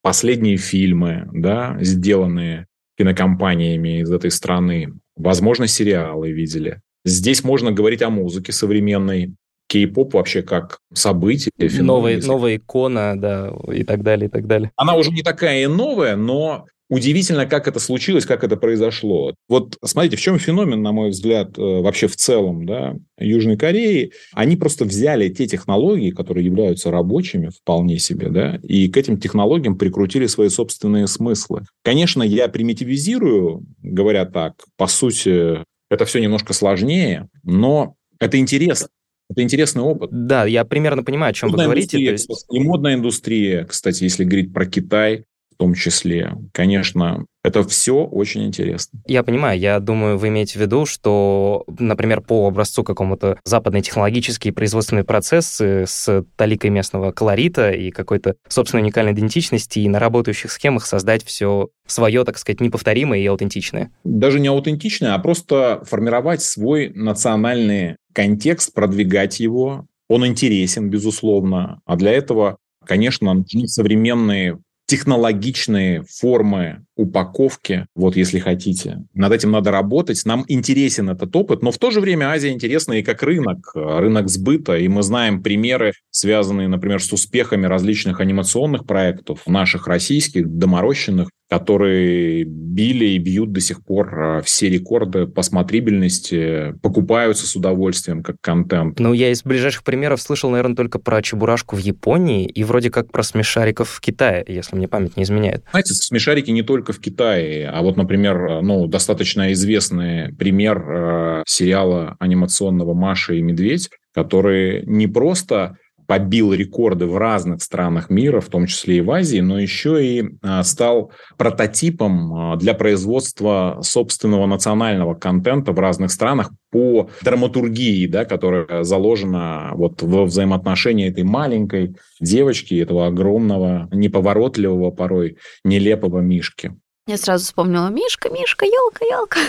последние 0.00 0.56
фильмы, 0.56 1.28
да, 1.34 1.76
сделанные 1.82 2.66
кинокомпаниями 2.96 4.00
из 4.00 4.10
этой 4.10 4.30
страны. 4.30 4.94
Возможно, 5.16 5.66
сериалы 5.66 6.30
видели. 6.30 6.80
Здесь 7.04 7.44
можно 7.44 7.72
говорить 7.72 8.00
о 8.00 8.08
музыке 8.08 8.52
современной, 8.52 9.34
кей-поп 9.68 10.14
вообще 10.14 10.40
как 10.40 10.78
событие. 10.94 11.50
Новая, 11.82 12.22
новая 12.22 12.56
икона, 12.56 13.20
да, 13.20 13.52
и 13.70 13.84
так 13.84 14.02
далее, 14.02 14.28
и 14.28 14.30
так 14.30 14.46
далее. 14.46 14.72
Она 14.76 14.94
уже 14.94 15.10
не 15.10 15.22
такая 15.22 15.64
и 15.64 15.66
новая, 15.66 16.16
но 16.16 16.64
Удивительно, 16.90 17.46
как 17.46 17.68
это 17.68 17.78
случилось, 17.78 18.26
как 18.26 18.42
это 18.42 18.56
произошло. 18.56 19.32
Вот 19.48 19.78
смотрите, 19.84 20.16
в 20.16 20.20
чем 20.20 20.40
феномен, 20.40 20.82
на 20.82 20.90
мой 20.90 21.10
взгляд, 21.10 21.56
э, 21.56 21.62
вообще 21.62 22.08
в 22.08 22.16
целом 22.16 22.66
да, 22.66 22.96
Южной 23.16 23.56
Кореи. 23.56 24.12
Они 24.32 24.56
просто 24.56 24.84
взяли 24.84 25.28
те 25.28 25.46
технологии, 25.46 26.10
которые 26.10 26.44
являются 26.44 26.90
рабочими 26.90 27.50
вполне 27.50 28.00
себе, 28.00 28.28
да, 28.28 28.58
и 28.64 28.88
к 28.88 28.96
этим 28.96 29.18
технологиям 29.18 29.78
прикрутили 29.78 30.26
свои 30.26 30.48
собственные 30.48 31.06
смыслы. 31.06 31.62
Конечно, 31.84 32.24
я 32.24 32.48
примитивизирую, 32.48 33.64
говоря 33.82 34.24
так, 34.24 34.54
по 34.76 34.88
сути, 34.88 35.64
это 35.90 36.04
все 36.06 36.20
немножко 36.20 36.52
сложнее, 36.52 37.28
но 37.44 37.94
это 38.18 38.36
интересно. 38.38 38.88
Это 39.30 39.42
интересный 39.42 39.82
опыт. 39.82 40.10
Да, 40.12 40.44
я 40.44 40.64
примерно 40.64 41.04
понимаю, 41.04 41.30
о 41.30 41.34
чем 41.34 41.50
модная 41.50 41.66
вы 41.66 41.74
говорите. 41.74 41.98
Индустрия, 41.98 42.26
то 42.26 42.32
есть... 42.32 42.46
И 42.50 42.58
модная 42.58 42.94
индустрия, 42.94 43.64
кстати, 43.64 44.02
если 44.02 44.24
говорить 44.24 44.52
про 44.52 44.66
Китай, 44.66 45.24
том 45.60 45.74
числе. 45.74 46.32
Конечно, 46.54 47.26
это 47.44 47.62
все 47.64 48.02
очень 48.02 48.46
интересно. 48.46 49.02
Я 49.06 49.22
понимаю, 49.22 49.60
я 49.60 49.78
думаю, 49.78 50.16
вы 50.16 50.28
имеете 50.28 50.58
в 50.58 50.62
виду, 50.62 50.86
что, 50.86 51.64
например, 51.78 52.22
по 52.22 52.48
образцу 52.48 52.82
какому-то 52.82 53.38
западные 53.44 53.82
технологические 53.82 54.54
производственные 54.54 55.04
процессы 55.04 55.84
с 55.86 56.24
таликой 56.36 56.70
местного 56.70 57.12
колорита 57.12 57.72
и 57.72 57.90
какой-то 57.90 58.36
собственной 58.48 58.84
уникальной 58.84 59.12
идентичности 59.12 59.80
и 59.80 59.88
на 59.90 59.98
работающих 59.98 60.50
схемах 60.50 60.86
создать 60.86 61.22
все 61.24 61.68
свое, 61.86 62.24
так 62.24 62.38
сказать, 62.38 62.62
неповторимое 62.62 63.20
и 63.20 63.26
аутентичное. 63.26 63.90
Даже 64.02 64.40
не 64.40 64.48
аутентичное, 64.48 65.12
а 65.12 65.18
просто 65.18 65.82
формировать 65.84 66.40
свой 66.40 66.88
национальный 66.94 67.96
контекст, 68.14 68.72
продвигать 68.72 69.40
его. 69.40 69.84
Он 70.08 70.26
интересен, 70.26 70.88
безусловно. 70.88 71.82
А 71.84 71.96
для 71.96 72.12
этого, 72.12 72.56
конечно, 72.86 73.34
нужны 73.34 73.68
современные 73.68 74.58
технологичные 74.90 76.02
формы 76.02 76.84
упаковки, 76.96 77.86
вот 77.94 78.16
если 78.16 78.40
хотите. 78.40 79.04
Над 79.14 79.32
этим 79.32 79.52
надо 79.52 79.70
работать. 79.70 80.20
Нам 80.24 80.44
интересен 80.48 81.08
этот 81.08 81.34
опыт, 81.36 81.62
но 81.62 81.70
в 81.70 81.78
то 81.78 81.92
же 81.92 82.00
время 82.00 82.30
Азия 82.30 82.50
интересна 82.50 82.94
и 82.94 83.04
как 83.04 83.22
рынок, 83.22 83.70
рынок 83.72 84.28
сбыта. 84.28 84.76
И 84.76 84.88
мы 84.88 85.04
знаем 85.04 85.44
примеры, 85.44 85.92
связанные, 86.10 86.66
например, 86.66 87.00
с 87.00 87.12
успехами 87.12 87.66
различных 87.66 88.18
анимационных 88.18 88.84
проектов, 88.84 89.46
наших 89.46 89.86
российских, 89.86 90.48
доморощенных, 90.48 91.28
которые 91.50 92.44
били 92.44 93.06
и 93.06 93.18
бьют 93.18 93.52
до 93.52 93.60
сих 93.60 93.84
пор 93.84 94.14
а, 94.14 94.40
все 94.40 94.68
рекорды 94.68 95.26
по 95.26 95.42
смотрибельности, 95.42 96.74
покупаются 96.80 97.44
с 97.44 97.56
удовольствием 97.56 98.22
как 98.22 98.36
контент. 98.40 99.00
Ну, 99.00 99.12
я 99.12 99.30
из 99.30 99.42
ближайших 99.42 99.82
примеров 99.82 100.22
слышал, 100.22 100.50
наверное, 100.50 100.76
только 100.76 101.00
про 101.00 101.20
Чебурашку 101.20 101.74
в 101.74 101.80
Японии 101.80 102.46
и 102.46 102.62
вроде 102.62 102.90
как 102.90 103.10
про 103.10 103.24
смешариков 103.24 103.90
в 103.90 104.00
Китае, 104.00 104.44
если 104.46 104.76
мне 104.76 104.86
память 104.86 105.16
не 105.16 105.24
изменяет. 105.24 105.64
Знаете, 105.72 105.94
смешарики 105.94 106.52
не 106.52 106.62
только 106.62 106.92
в 106.92 107.00
Китае, 107.00 107.68
а 107.68 107.82
вот, 107.82 107.96
например, 107.96 108.62
ну, 108.62 108.86
достаточно 108.86 109.52
известный 109.52 110.32
пример 110.32 110.84
э, 110.88 111.42
сериала 111.48 112.14
анимационного 112.20 112.94
«Маша 112.94 113.34
и 113.34 113.42
медведь», 113.42 113.90
который 114.14 114.84
не 114.86 115.08
просто 115.08 115.76
побил 116.10 116.52
рекорды 116.52 117.06
в 117.06 117.16
разных 117.16 117.62
странах 117.62 118.10
мира, 118.10 118.40
в 118.40 118.48
том 118.48 118.66
числе 118.66 118.96
и 118.96 119.00
в 119.00 119.12
Азии, 119.12 119.38
но 119.38 119.60
еще 119.60 120.04
и 120.04 120.24
а, 120.42 120.64
стал 120.64 121.12
прототипом 121.38 122.34
а, 122.34 122.56
для 122.56 122.74
производства 122.74 123.78
собственного 123.82 124.46
национального 124.46 125.14
контента 125.14 125.70
в 125.70 125.78
разных 125.78 126.10
странах 126.10 126.50
по 126.72 127.10
драматургии, 127.22 128.08
да, 128.08 128.24
которая 128.24 128.82
заложена 128.82 129.70
вот 129.74 130.02
во 130.02 130.24
взаимоотношении 130.24 131.08
этой 131.08 131.22
маленькой 131.22 131.94
девочки, 132.18 132.74
этого 132.74 133.06
огромного, 133.06 133.88
неповоротливого 133.92 134.90
порой, 134.90 135.36
нелепого 135.62 136.18
Мишки. 136.18 136.74
Я 137.06 137.18
сразу 137.18 137.44
вспомнила 137.44 137.88
Мишка, 137.88 138.30
Мишка, 138.30 138.66
елка, 138.66 139.04
елка. 139.04 139.40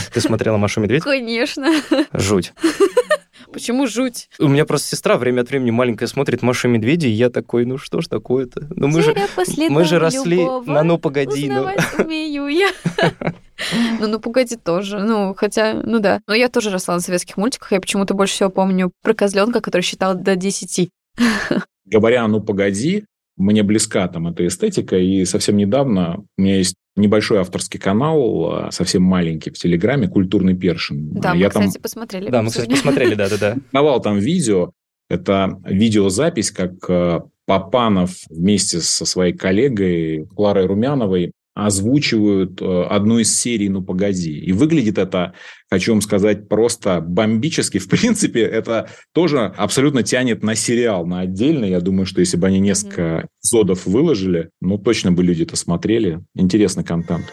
Ты 0.14 0.22
смотрела 0.22 0.56
Машу 0.56 0.80
Медведь? 0.80 1.02
Конечно. 1.02 1.70
Жуть. 2.14 2.54
Почему 3.52 3.86
жуть? 3.86 4.28
У 4.38 4.48
меня 4.48 4.64
просто 4.64 4.88
сестра 4.88 5.16
время 5.16 5.42
от 5.42 5.50
времени 5.50 5.70
маленькая 5.70 6.06
смотрит 6.06 6.42
Машу 6.42 6.68
и 6.68 6.70
Медведя, 6.70 7.06
и 7.08 7.10
я 7.10 7.30
такой, 7.30 7.64
ну 7.64 7.78
что 7.78 8.00
ж 8.00 8.06
такое-то? 8.06 8.68
Ну 8.70 8.88
мы 8.88 9.02
же, 9.02 9.14
мы 9.70 9.84
же 9.84 9.98
росли 9.98 10.44
на 10.66 10.82
«Ну, 10.82 10.98
погоди». 10.98 11.48
Ну, 11.48 11.68
умею 11.98 12.48
я. 12.48 12.70
Ну, 13.98 14.06
ну, 14.06 14.20
погоди 14.20 14.54
тоже. 14.54 15.00
Ну, 15.00 15.34
хотя, 15.34 15.74
ну 15.74 15.98
да. 15.98 16.20
Но 16.28 16.34
я 16.34 16.48
тоже 16.48 16.70
росла 16.70 16.94
на 16.94 17.00
советских 17.00 17.36
мультиках. 17.36 17.72
Я 17.72 17.80
почему-то 17.80 18.14
больше 18.14 18.34
всего 18.34 18.50
помню 18.50 18.92
про 19.02 19.14
козленка, 19.14 19.60
который 19.60 19.82
считал 19.82 20.14
до 20.14 20.36
10. 20.36 20.88
Говоря 21.84 22.28
«ну, 22.28 22.40
погоди», 22.40 23.04
мне 23.36 23.64
близка 23.64 24.06
там 24.06 24.28
эта 24.28 24.46
эстетика, 24.46 24.96
и 24.96 25.24
совсем 25.24 25.56
недавно 25.56 26.24
у 26.36 26.42
меня 26.42 26.58
есть 26.58 26.74
небольшой 26.98 27.38
авторский 27.38 27.80
канал, 27.80 28.50
а, 28.52 28.70
совсем 28.70 29.02
маленький 29.02 29.50
в 29.50 29.54
Телеграме, 29.54 30.08
«Культурный 30.08 30.54
першин». 30.54 31.10
Да, 31.12 31.34
Я 31.34 31.46
мы, 31.46 31.52
там... 31.52 31.66
кстати, 31.66 31.82
посмотрели. 31.82 32.30
Да, 32.30 32.42
мы, 32.42 32.50
кстати, 32.50 32.70
посмотрели, 32.70 33.14
да-да-да. 33.14 33.56
Давал 33.72 34.00
там 34.02 34.18
видео. 34.18 34.72
Это 35.08 35.58
видеозапись, 35.64 36.50
как 36.50 36.72
а, 36.88 37.24
Папанов 37.46 38.10
вместе 38.28 38.80
со 38.80 39.06
своей 39.06 39.32
коллегой 39.32 40.26
Кларой 40.36 40.66
Румяновой 40.66 41.32
озвучивают 41.58 42.62
э, 42.62 42.82
одну 42.88 43.18
из 43.18 43.36
серий 43.36 43.68
«Ну, 43.68 43.82
погоди». 43.82 44.38
И 44.38 44.52
выглядит 44.52 44.96
это, 44.96 45.34
хочу 45.68 45.92
вам 45.92 46.00
сказать, 46.00 46.48
просто 46.48 47.00
бомбически. 47.00 47.78
В 47.78 47.88
принципе, 47.88 48.42
это 48.42 48.88
тоже 49.12 49.52
абсолютно 49.56 50.04
тянет 50.04 50.44
на 50.44 50.54
сериал, 50.54 51.04
на 51.04 51.20
отдельный. 51.20 51.70
Я 51.70 51.80
думаю, 51.80 52.06
что 52.06 52.20
если 52.20 52.36
бы 52.36 52.46
они 52.46 52.60
несколько 52.60 53.26
эпизодов 53.42 53.86
выложили, 53.86 54.50
ну, 54.60 54.78
точно 54.78 55.10
бы 55.10 55.24
люди 55.24 55.42
это 55.42 55.56
смотрели. 55.56 56.20
Интересный 56.34 56.84
контент. 56.84 57.26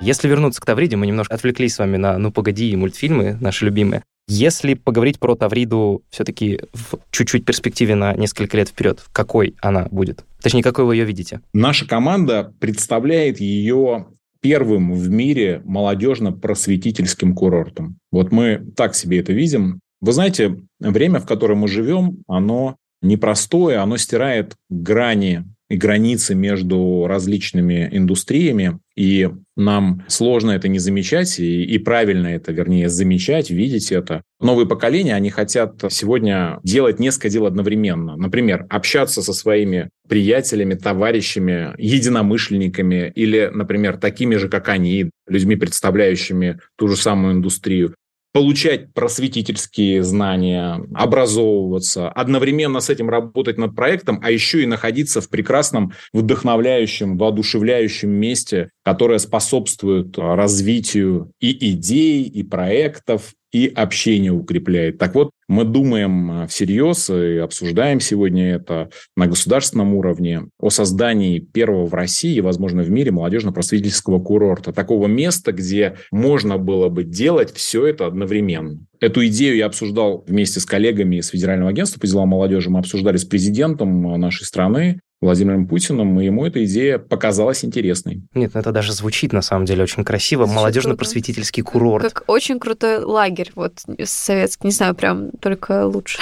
Если 0.00 0.28
вернуться 0.28 0.60
к 0.60 0.66
Тавриде, 0.66 0.96
мы 0.96 1.06
немножко 1.06 1.34
отвлеклись 1.34 1.74
с 1.74 1.78
вами 1.78 1.96
на 1.96 2.18
«Ну, 2.18 2.30
погоди» 2.30 2.70
и 2.70 2.76
мультфильмы, 2.76 3.36
наши 3.40 3.64
любимые. 3.64 4.04
Если 4.28 4.74
поговорить 4.74 5.18
про 5.18 5.34
Тавриду 5.34 6.02
все-таки 6.10 6.60
в 6.72 6.98
чуть-чуть 7.10 7.44
перспективе 7.44 7.94
на 7.94 8.14
несколько 8.14 8.56
лет 8.56 8.68
вперед, 8.68 9.02
какой 9.12 9.56
она 9.60 9.88
будет? 9.90 10.24
Точнее, 10.40 10.62
какой 10.62 10.84
вы 10.84 10.96
ее 10.96 11.04
видите? 11.04 11.40
Наша 11.52 11.88
команда 11.88 12.54
представляет 12.60 13.40
ее 13.40 14.06
первым 14.40 14.92
в 14.92 15.08
мире 15.08 15.62
молодежно-просветительским 15.64 17.34
курортом. 17.34 17.98
Вот 18.12 18.30
мы 18.30 18.72
так 18.76 18.94
себе 18.94 19.18
это 19.18 19.32
видим. 19.32 19.80
Вы 20.00 20.12
знаете, 20.12 20.60
время, 20.78 21.18
в 21.18 21.26
котором 21.26 21.58
мы 21.58 21.68
живем, 21.68 22.22
оно 22.28 22.76
непростое, 23.02 23.78
оно 23.78 23.96
стирает 23.96 24.54
грани 24.68 25.44
и 25.68 25.76
границы 25.76 26.34
между 26.34 27.06
различными 27.06 27.88
индустриями, 27.92 28.78
и 28.96 29.28
нам 29.56 30.04
сложно 30.08 30.52
это 30.52 30.68
не 30.68 30.78
замечать, 30.78 31.38
и, 31.38 31.64
и 31.64 31.78
правильно 31.78 32.28
это, 32.28 32.52
вернее, 32.52 32.88
замечать, 32.88 33.50
видеть 33.50 33.92
это. 33.92 34.22
Новые 34.40 34.66
поколения, 34.66 35.14
они 35.14 35.30
хотят 35.30 35.84
сегодня 35.90 36.58
делать 36.62 36.98
несколько 36.98 37.28
дел 37.28 37.46
одновременно. 37.46 38.16
Например, 38.16 38.66
общаться 38.70 39.22
со 39.22 39.32
своими 39.32 39.90
приятелями, 40.08 40.74
товарищами, 40.74 41.74
единомышленниками 41.76 43.12
или, 43.14 43.50
например, 43.52 43.98
такими 43.98 44.36
же, 44.36 44.48
как 44.48 44.68
они, 44.68 45.10
людьми, 45.28 45.56
представляющими 45.56 46.60
ту 46.76 46.88
же 46.88 46.96
самую 46.96 47.34
индустрию 47.34 47.94
получать 48.38 48.94
просветительские 48.94 50.04
знания, 50.04 50.80
образовываться, 50.94 52.08
одновременно 52.08 52.78
с 52.78 52.88
этим 52.88 53.10
работать 53.10 53.58
над 53.58 53.74
проектом, 53.74 54.20
а 54.22 54.30
еще 54.30 54.62
и 54.62 54.66
находиться 54.66 55.20
в 55.20 55.28
прекрасном, 55.28 55.92
вдохновляющем, 56.12 57.18
воодушевляющем 57.18 58.08
месте, 58.08 58.70
которое 58.84 59.18
способствует 59.18 60.16
развитию 60.16 61.32
и 61.40 61.72
идей, 61.72 62.22
и 62.22 62.44
проектов, 62.44 63.32
и 63.50 63.66
общение 63.66 64.30
укрепляет. 64.30 64.98
Так 64.98 65.16
вот, 65.16 65.32
мы 65.48 65.64
думаем 65.64 66.46
всерьез 66.46 67.10
и 67.10 67.38
обсуждаем 67.38 68.00
сегодня 68.00 68.54
это 68.54 68.90
на 69.16 69.26
государственном 69.26 69.94
уровне 69.94 70.48
о 70.60 70.70
создании 70.70 71.38
первого 71.38 71.86
в 71.86 71.94
России 71.94 72.36
и, 72.36 72.40
возможно, 72.40 72.82
в 72.82 72.90
мире 72.90 73.10
молодежно-просветительского 73.10 74.20
курорта. 74.20 74.72
Такого 74.72 75.06
места, 75.06 75.52
где 75.52 75.96
можно 76.10 76.58
было 76.58 76.88
бы 76.88 77.04
делать 77.04 77.52
все 77.54 77.86
это 77.86 78.06
одновременно. 78.06 78.78
Эту 79.00 79.26
идею 79.28 79.56
я 79.56 79.66
обсуждал 79.66 80.24
вместе 80.26 80.60
с 80.60 80.66
коллегами 80.66 81.16
из 81.16 81.28
Федерального 81.28 81.70
агентства 81.70 82.00
по 82.00 82.06
делам 82.06 82.28
молодежи. 82.28 82.68
Мы 82.68 82.80
обсуждали 82.80 83.16
с 83.16 83.24
президентом 83.24 84.02
нашей 84.20 84.44
страны. 84.44 85.00
Владимиром 85.20 85.66
Путиным, 85.66 86.20
и 86.20 86.24
ему 86.26 86.46
эта 86.46 86.64
идея 86.64 86.98
показалась 86.98 87.64
интересной. 87.64 88.22
Нет, 88.34 88.52
ну 88.54 88.60
это 88.60 88.70
даже 88.70 88.92
звучит 88.92 89.32
на 89.32 89.42
самом 89.42 89.64
деле 89.64 89.82
очень 89.82 90.04
красиво. 90.04 90.46
Молодежно-просветительский 90.46 91.62
курорт. 91.62 92.04
Как 92.04 92.24
очень 92.28 92.60
крутой 92.60 92.98
лагерь, 92.98 93.50
вот 93.54 93.80
советский, 94.04 94.68
не 94.68 94.72
знаю, 94.72 94.94
прям 94.94 95.30
только 95.40 95.86
лучше. 95.86 96.18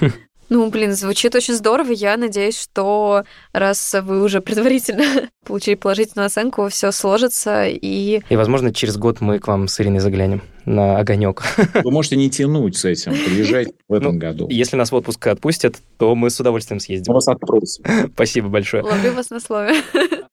Ну, 0.50 0.68
блин, 0.68 0.94
звучит 0.94 1.36
очень 1.36 1.54
здорово. 1.54 1.92
Я 1.92 2.16
надеюсь, 2.16 2.60
что 2.60 3.22
раз 3.52 3.94
вы 4.02 4.20
уже 4.20 4.40
предварительно 4.40 5.30
получили 5.46 5.76
положительную 5.76 6.26
оценку, 6.26 6.68
все 6.68 6.90
сложится 6.90 7.66
и... 7.66 8.20
И, 8.28 8.36
возможно, 8.36 8.74
через 8.74 8.96
год 8.96 9.20
мы 9.20 9.38
к 9.38 9.46
вам 9.46 9.68
с 9.68 9.80
Ириной 9.80 10.00
заглянем 10.00 10.42
на 10.64 10.98
огонек. 10.98 11.42
Вы 11.84 11.90
можете 11.90 12.16
не 12.16 12.28
тянуть 12.30 12.76
с 12.76 12.84
этим, 12.84 13.12
приезжать 13.12 13.68
в 13.88 13.94
этом 13.94 14.14
ну, 14.14 14.18
году. 14.18 14.46
Если 14.50 14.76
нас 14.76 14.92
в 14.92 14.94
отпуск 14.94 15.26
отпустят, 15.28 15.76
то 15.98 16.14
мы 16.14 16.30
с 16.30 16.38
удовольствием 16.38 16.80
съездим. 16.80 17.12
Мы 17.12 17.14
вас 17.14 17.28
отпросим. 17.28 17.84
Спасибо 18.14 18.48
большое. 18.48 18.82
Ловлю 18.82 19.12
вас 19.12 19.30
на 19.30 19.40
слове. 19.40 19.74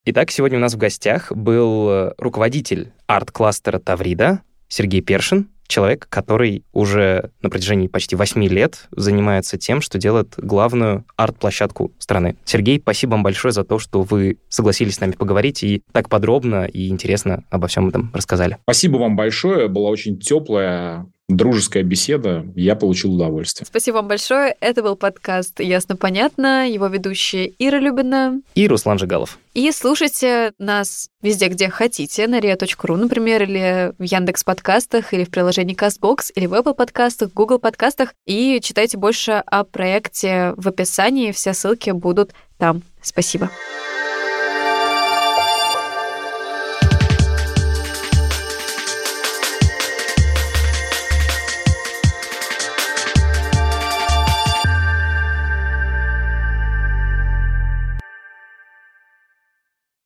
Итак, 0.06 0.32
сегодня 0.32 0.58
у 0.58 0.62
нас 0.62 0.74
в 0.74 0.78
гостях 0.78 1.32
был 1.32 2.12
руководитель 2.18 2.92
арт-кластера 3.08 3.80
Таврида 3.80 4.42
Сергей 4.68 5.02
Першин, 5.02 5.50
человек, 5.68 6.08
который 6.10 6.64
уже 6.74 7.32
на 7.42 7.50
протяжении 7.50 7.88
почти 7.88 8.16
8 8.16 8.44
лет 8.46 8.88
занимается 8.92 9.58
тем, 9.58 9.82
что 9.82 9.98
делает 9.98 10.34
главную 10.38 11.06
арт-площадку 11.16 11.92
страны. 12.00 12.36
Сергей, 12.46 12.80
спасибо 12.80 13.12
вам 13.12 13.24
большое 13.24 13.52
за 13.52 13.64
то, 13.64 13.80
что 13.80 14.02
вы 14.02 14.38
согласились 14.50 14.96
с 14.96 15.00
нами 15.00 15.12
поговорить 15.12 15.64
и 15.64 15.82
так 15.92 16.10
подробно 16.10 16.66
и 16.66 16.90
интересно 16.90 17.44
обо 17.50 17.68
всем 17.68 17.90
этом 17.90 18.12
рассказали. 18.14 18.58
Спасибо 18.64 18.98
вам 18.98 19.16
большое. 19.16 19.68
Была 19.68 19.90
очень 19.90 20.20
теплая 20.20 21.06
дружеская 21.28 21.84
беседа, 21.84 22.46
я 22.56 22.76
получил 22.76 23.14
удовольствие. 23.14 23.66
Спасибо 23.66 23.96
вам 23.96 24.08
большое. 24.08 24.56
Это 24.60 24.82
был 24.82 24.96
подкаст 24.96 25.60
«Ясно-понятно». 25.60 26.70
Его 26.70 26.88
ведущие 26.88 27.54
Ира 27.60 27.80
Любина 27.80 28.42
и 28.56 28.68
Руслан 28.68 28.98
Жигалов. 28.98 29.38
И 29.54 29.72
слушайте 29.72 30.54
нас 30.58 31.10
везде, 31.22 31.48
где 31.48 31.70
хотите, 31.70 32.28
на 32.28 32.40
ria.ru, 32.40 32.96
например, 32.96 33.44
или 33.44 33.94
в 33.98 34.04
Яндекс 34.04 34.44
подкастах, 34.44 35.14
или 35.14 35.24
в 35.24 35.30
приложении 35.30 35.76
CastBox, 35.76 36.32
или 36.36 36.46
в 36.46 36.54
Apple 36.54 36.76
подкастах, 36.76 37.34
Google 37.34 37.60
подкастах. 37.60 38.14
И 38.26 38.60
читайте 38.62 38.98
больше 38.98 39.44
о 39.46 39.64
проекте 39.64 40.54
в 40.58 40.68
описании. 40.68 41.32
Все 41.32 41.54
ссылки 41.54 41.90
будут 41.90 42.34
там. 42.58 42.84
Спасибо. 43.02 43.46
Спасибо. 43.46 43.87